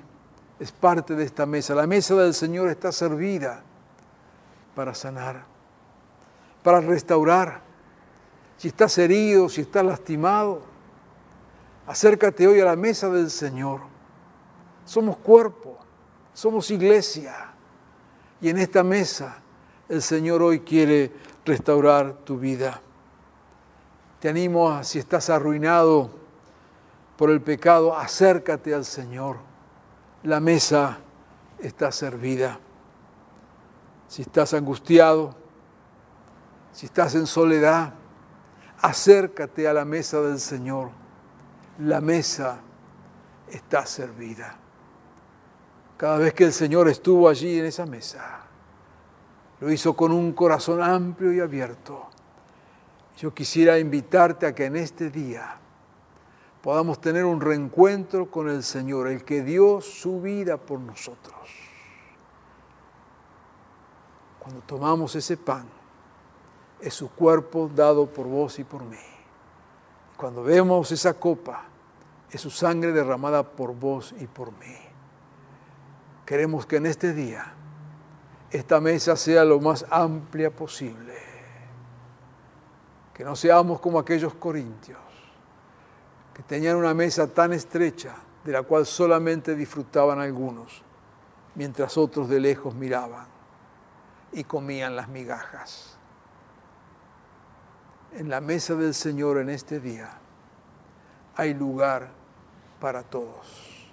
es 0.58 0.72
parte 0.72 1.14
de 1.14 1.24
esta 1.24 1.44
mesa. 1.44 1.74
La 1.74 1.86
mesa 1.86 2.14
del 2.14 2.32
Señor 2.32 2.70
está 2.70 2.90
servida 2.92 3.62
para 4.74 4.94
sanar, 4.94 5.44
para 6.62 6.80
restaurar. 6.80 7.60
Si 8.56 8.68
estás 8.68 8.96
herido, 8.96 9.50
si 9.50 9.60
estás 9.60 9.84
lastimado, 9.84 10.62
acércate 11.86 12.48
hoy 12.48 12.60
a 12.60 12.64
la 12.64 12.76
mesa 12.76 13.10
del 13.10 13.30
Señor. 13.30 13.82
Somos 14.86 15.18
cuerpo, 15.18 15.76
somos 16.32 16.70
iglesia. 16.70 17.52
Y 18.40 18.48
en 18.48 18.56
esta 18.56 18.82
mesa 18.82 19.36
el 19.90 20.00
Señor 20.00 20.40
hoy 20.40 20.60
quiere 20.60 21.12
restaurar 21.44 22.14
tu 22.24 22.38
vida. 22.38 22.80
Te 24.26 24.30
animo 24.30 24.82
si 24.82 24.98
estás 24.98 25.30
arruinado 25.30 26.10
por 27.16 27.30
el 27.30 27.40
pecado, 27.40 27.96
acércate 27.96 28.74
al 28.74 28.84
Señor. 28.84 29.36
La 30.24 30.40
mesa 30.40 30.98
está 31.60 31.92
servida. 31.92 32.58
Si 34.08 34.22
estás 34.22 34.52
angustiado, 34.52 35.32
si 36.72 36.86
estás 36.86 37.14
en 37.14 37.28
soledad, 37.28 37.94
acércate 38.82 39.68
a 39.68 39.72
la 39.72 39.84
mesa 39.84 40.20
del 40.20 40.40
Señor. 40.40 40.90
La 41.78 42.00
mesa 42.00 42.58
está 43.48 43.86
servida. 43.86 44.56
Cada 45.96 46.18
vez 46.18 46.34
que 46.34 46.42
el 46.42 46.52
Señor 46.52 46.88
estuvo 46.88 47.28
allí 47.28 47.60
en 47.60 47.66
esa 47.66 47.86
mesa, 47.86 48.40
lo 49.60 49.70
hizo 49.70 49.94
con 49.94 50.10
un 50.10 50.32
corazón 50.32 50.82
amplio 50.82 51.32
y 51.32 51.38
abierto 51.38 52.08
yo 53.16 53.32
quisiera 53.32 53.78
invitarte 53.78 54.46
a 54.46 54.54
que 54.54 54.66
en 54.66 54.76
este 54.76 55.10
día 55.10 55.58
podamos 56.62 57.00
tener 57.00 57.24
un 57.24 57.40
reencuentro 57.40 58.30
con 58.30 58.48
el 58.48 58.62
Señor, 58.62 59.08
el 59.08 59.24
que 59.24 59.42
dio 59.42 59.80
su 59.80 60.20
vida 60.20 60.58
por 60.58 60.80
nosotros. 60.80 61.48
Cuando 64.38 64.60
tomamos 64.62 65.14
ese 65.14 65.36
pan, 65.36 65.66
es 66.80 66.92
su 66.92 67.10
cuerpo 67.10 67.70
dado 67.74 68.06
por 68.06 68.26
vos 68.26 68.58
y 68.58 68.64
por 68.64 68.82
mí. 68.84 68.98
Cuando 70.16 70.42
vemos 70.42 70.92
esa 70.92 71.14
copa, 71.14 71.64
es 72.30 72.40
su 72.40 72.50
sangre 72.50 72.92
derramada 72.92 73.42
por 73.42 73.74
vos 73.74 74.14
y 74.18 74.26
por 74.26 74.52
mí. 74.52 74.76
Queremos 76.26 76.66
que 76.66 76.76
en 76.76 76.86
este 76.86 77.14
día 77.14 77.54
esta 78.50 78.80
mesa 78.80 79.16
sea 79.16 79.44
lo 79.44 79.58
más 79.58 79.86
amplia 79.90 80.50
posible 80.50 81.35
que 83.16 83.24
no 83.24 83.34
seamos 83.34 83.80
como 83.80 83.98
aquellos 83.98 84.34
corintios, 84.34 84.98
que 86.34 86.42
tenían 86.42 86.76
una 86.76 86.92
mesa 86.92 87.26
tan 87.26 87.54
estrecha 87.54 88.14
de 88.44 88.52
la 88.52 88.62
cual 88.62 88.84
solamente 88.84 89.54
disfrutaban 89.54 90.20
algunos, 90.20 90.82
mientras 91.54 91.96
otros 91.96 92.28
de 92.28 92.40
lejos 92.40 92.74
miraban 92.74 93.26
y 94.32 94.44
comían 94.44 94.96
las 94.96 95.08
migajas. 95.08 95.96
En 98.12 98.28
la 98.28 98.42
mesa 98.42 98.74
del 98.74 98.92
Señor 98.92 99.38
en 99.38 99.48
este 99.48 99.80
día 99.80 100.10
hay 101.36 101.54
lugar 101.54 102.10
para 102.82 103.02
todos. 103.02 103.88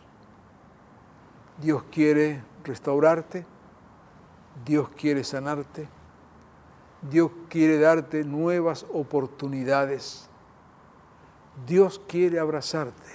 Dios 1.61 1.83
quiere 1.89 2.43
restaurarte, 2.65 3.45
Dios 4.65 4.89
quiere 4.89 5.23
sanarte 5.23 5.87
Dios 7.09 7.31
quiere 7.49 7.79
darte 7.79 8.23
nuevas 8.23 8.85
oportunidades. 8.93 10.29
Dios 11.65 12.01
quiere 12.07 12.39
abrazarte. 12.39 13.11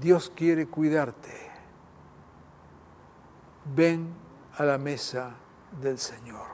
Dios 0.00 0.32
quiere 0.34 0.66
cuidarte. 0.66 1.32
Ven 3.74 4.14
a 4.56 4.64
la 4.64 4.78
mesa 4.78 5.34
del 5.80 5.98
Señor. 5.98 6.46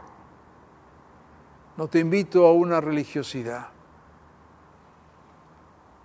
No 1.77 1.89
te 1.89 1.99
invito 1.99 2.47
a 2.47 2.53
una 2.53 2.81
religiosidad. 2.81 3.69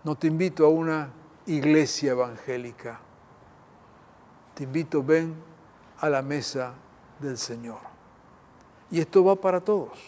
No 0.03 0.15
te 0.15 0.27
invito 0.27 0.65
a 0.65 0.69
una 0.69 1.11
iglesia 1.45 2.11
evangélica. 2.11 2.99
Te 4.53 4.63
invito, 4.63 5.03
ven 5.03 5.35
a 5.99 6.09
la 6.09 6.21
mesa 6.21 6.73
del 7.19 7.37
Señor. 7.37 7.88
Y 8.91 8.99
esto 8.99 9.23
va 9.23 9.35
para 9.35 9.59
todos. 9.59 9.99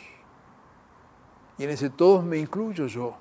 Y 1.57 1.63
en 1.63 1.69
ese 1.69 1.89
todos 1.89 2.23
me 2.23 2.37
incluyo 2.37 2.87
yo. 2.87 3.15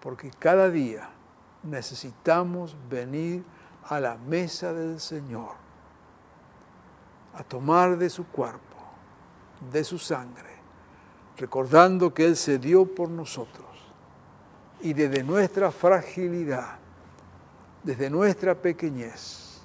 Porque 0.00 0.30
cada 0.38 0.70
día 0.70 1.08
necesitamos 1.62 2.76
venir 2.88 3.44
a 3.84 3.98
la 4.00 4.16
mesa 4.16 4.72
del 4.72 5.00
Señor, 5.00 5.52
a 7.34 7.42
tomar 7.42 7.96
de 7.96 8.10
su 8.10 8.26
cuerpo, 8.26 8.76
de 9.72 9.82
su 9.82 9.98
sangre, 9.98 10.56
recordando 11.36 12.12
que 12.12 12.26
Él 12.26 12.36
se 12.36 12.58
dio 12.58 12.84
por 12.84 13.08
nosotros. 13.08 13.66
Y 14.80 14.92
desde 14.92 15.24
nuestra 15.24 15.70
fragilidad, 15.72 16.76
desde 17.82 18.10
nuestra 18.10 18.54
pequeñez, 18.54 19.62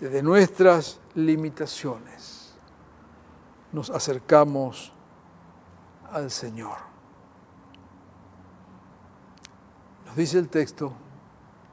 desde 0.00 0.22
nuestras 0.22 0.98
limitaciones, 1.14 2.43
nos 3.74 3.90
acercamos 3.90 4.92
al 6.12 6.30
Señor. 6.30 6.76
Nos 10.06 10.14
dice 10.14 10.38
el 10.38 10.48
texto, 10.48 10.92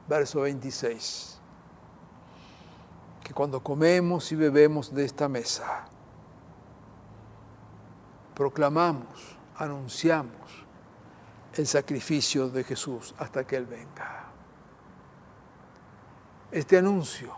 verso 0.08 0.40
26, 0.40 1.38
que 3.22 3.32
cuando 3.32 3.62
comemos 3.62 4.32
y 4.32 4.34
bebemos 4.34 4.92
de 4.92 5.04
esta 5.04 5.28
mesa, 5.28 5.84
proclamamos, 8.34 9.38
anunciamos 9.56 10.66
el 11.54 11.68
sacrificio 11.68 12.48
de 12.48 12.64
Jesús 12.64 13.14
hasta 13.16 13.46
que 13.46 13.54
Él 13.54 13.66
venga. 13.66 14.24
Este 16.50 16.78
anuncio, 16.78 17.32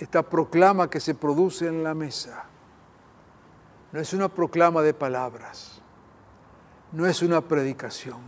esta 0.00 0.24
proclama 0.24 0.90
que 0.90 0.98
se 0.98 1.14
produce 1.14 1.68
en 1.68 1.84
la 1.84 1.94
mesa, 1.94 2.46
no 3.94 4.00
es 4.00 4.12
una 4.12 4.28
proclama 4.28 4.82
de 4.82 4.92
palabras, 4.92 5.80
no 6.90 7.06
es 7.06 7.22
una 7.22 7.40
predicación, 7.40 8.18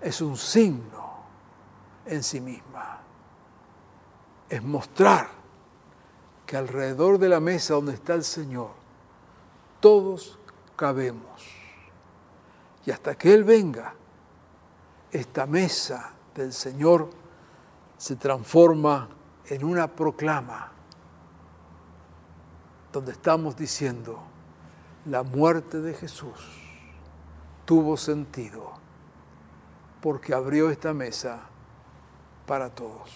es 0.00 0.20
un 0.20 0.36
signo 0.36 1.24
en 2.04 2.22
sí 2.22 2.40
misma. 2.40 3.00
Es 4.48 4.62
mostrar 4.62 5.30
que 6.46 6.56
alrededor 6.56 7.18
de 7.18 7.28
la 7.28 7.40
mesa 7.40 7.74
donde 7.74 7.94
está 7.94 8.14
el 8.14 8.22
Señor, 8.22 8.70
todos 9.80 10.38
cabemos. 10.76 11.44
Y 12.84 12.92
hasta 12.92 13.16
que 13.16 13.34
Él 13.34 13.42
venga, 13.42 13.94
esta 15.10 15.46
mesa 15.46 16.12
del 16.36 16.52
Señor 16.52 17.10
se 17.98 18.14
transforma 18.14 19.08
en 19.46 19.64
una 19.64 19.88
proclama 19.88 20.70
donde 22.92 23.10
estamos 23.10 23.56
diciendo, 23.56 24.35
la 25.06 25.22
muerte 25.22 25.80
de 25.80 25.94
Jesús 25.94 26.34
tuvo 27.64 27.96
sentido 27.96 28.72
porque 30.00 30.34
abrió 30.34 30.70
esta 30.70 30.92
mesa 30.92 31.40
para 32.46 32.70
todos. 32.70 33.10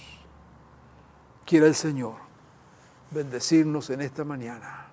Quiera 1.45 1.66
el 1.66 1.74
Señor 1.74 2.14
bendecirnos 3.11 3.91
en 3.91 4.03
esta 4.03 4.24
mañana. 4.24 4.86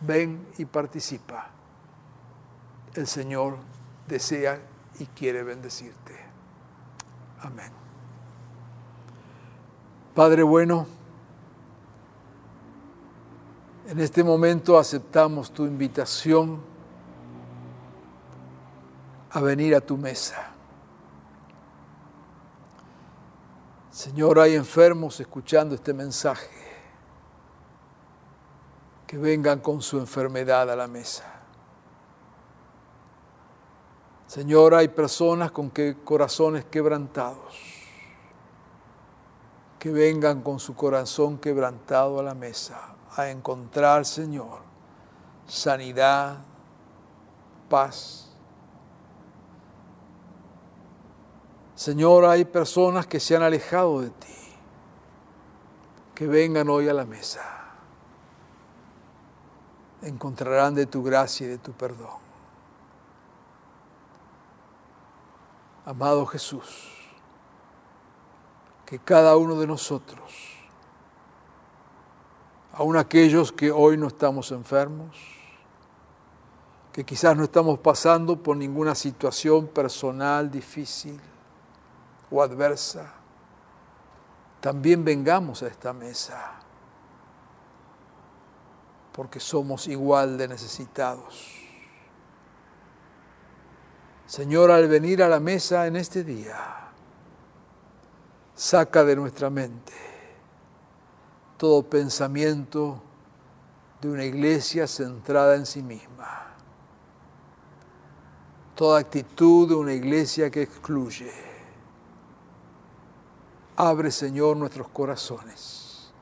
Ven 0.00 0.46
y 0.58 0.64
participa. 0.64 1.50
El 2.94 3.06
Señor 3.06 3.58
desea 4.08 4.60
y 4.98 5.06
quiere 5.06 5.42
bendecirte. 5.42 6.18
Amén. 7.40 7.70
Padre 10.14 10.42
bueno, 10.42 10.86
en 13.86 14.00
este 14.00 14.24
momento 14.24 14.78
aceptamos 14.78 15.52
tu 15.52 15.66
invitación 15.66 16.60
a 19.30 19.40
venir 19.40 19.74
a 19.74 19.80
tu 19.80 19.96
mesa. 19.96 20.50
Señor, 23.90 24.38
hay 24.38 24.54
enfermos 24.54 25.20
escuchando 25.20 25.74
este 25.74 25.92
mensaje. 25.92 26.48
Que 29.06 29.18
vengan 29.18 29.60
con 29.60 29.82
su 29.82 29.98
enfermedad 29.98 30.70
a 30.70 30.76
la 30.76 30.88
mesa. 30.88 31.24
Señor, 34.26 34.74
hay 34.74 34.88
personas 34.88 35.52
con 35.52 35.70
que 35.70 35.98
corazones 36.02 36.64
quebrantados. 36.64 37.54
Que 39.78 39.90
vengan 39.90 40.40
con 40.40 40.58
su 40.58 40.74
corazón 40.74 41.38
quebrantado 41.38 42.18
a 42.18 42.22
la 42.22 42.34
mesa 42.34 42.93
a 43.16 43.30
encontrar, 43.30 44.04
Señor, 44.04 44.60
sanidad, 45.46 46.38
paz 47.68 48.24
Señor, 51.74 52.24
hay 52.24 52.44
personas 52.44 53.06
que 53.06 53.18
se 53.18 53.34
han 53.34 53.42
alejado 53.42 54.00
de 54.00 54.10
ti, 54.10 54.34
que 56.14 56.26
vengan 56.26 56.68
hoy 56.68 56.88
a 56.88 56.94
la 56.94 57.04
mesa. 57.04 57.42
Encontrarán 60.02 60.74
de 60.74 60.86
tu 60.86 61.02
gracia 61.02 61.46
y 61.46 61.50
de 61.50 61.58
tu 61.58 61.72
perdón. 61.72 62.22
Amado 65.84 66.24
Jesús, 66.26 66.90
que 68.86 68.98
cada 68.98 69.36
uno 69.36 69.56
de 69.56 69.66
nosotros, 69.66 70.32
aun 72.76 72.96
aquellos 72.96 73.52
que 73.52 73.70
hoy 73.70 73.96
no 73.96 74.08
estamos 74.08 74.50
enfermos, 74.50 75.16
que 76.92 77.04
quizás 77.04 77.36
no 77.36 77.44
estamos 77.44 77.78
pasando 77.78 78.42
por 78.42 78.56
ninguna 78.56 78.94
situación 78.94 79.68
personal 79.68 80.50
difícil, 80.50 81.20
o 82.30 82.42
adversa, 82.42 83.12
también 84.60 85.04
vengamos 85.04 85.62
a 85.62 85.68
esta 85.68 85.92
mesa, 85.92 86.54
porque 89.12 89.38
somos 89.38 89.86
igual 89.86 90.36
de 90.36 90.48
necesitados. 90.48 91.60
Señor, 94.26 94.70
al 94.72 94.88
venir 94.88 95.22
a 95.22 95.28
la 95.28 95.38
mesa 95.38 95.86
en 95.86 95.94
este 95.94 96.24
día, 96.24 96.88
saca 98.54 99.04
de 99.04 99.14
nuestra 99.14 99.50
mente 99.50 100.13
todo 101.56 101.82
pensamiento 101.82 103.00
de 104.00 104.10
una 104.10 104.24
iglesia 104.24 104.86
centrada 104.86 105.56
en 105.56 105.66
sí 105.66 105.82
misma, 105.82 106.46
toda 108.74 109.00
actitud 109.00 109.68
de 109.68 109.74
una 109.74 109.92
iglesia 109.92 110.50
que 110.50 110.62
excluye. 110.62 111.32
Abre, 113.76 114.10
Señor, 114.10 114.56
nuestros 114.56 114.88
corazones 114.88 116.12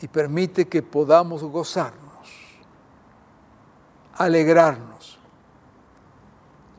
y 0.00 0.08
permite 0.08 0.68
que 0.68 0.82
podamos 0.82 1.42
gozarnos, 1.42 2.28
alegrarnos 4.14 5.18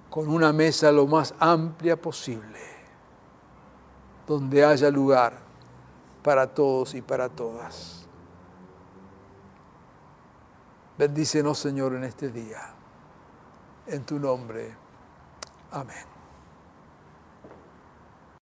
con 0.10 0.30
una 0.30 0.54
mesa 0.54 0.92
lo 0.92 1.08
más 1.08 1.34
amplia 1.40 2.00
posible, 2.00 2.60
donde 4.28 4.64
haya 4.64 4.90
lugar 4.92 5.45
para 6.26 6.48
todos 6.48 6.96
y 6.96 7.04
para 7.04 7.30
todas. 7.30 8.08
Bendícenos, 10.98 11.60
Señor, 11.60 11.94
en 11.94 12.04
este 12.04 12.30
día. 12.32 12.74
En 13.86 14.04
tu 14.06 14.18
nombre. 14.18 14.76
Amén. 15.72 16.15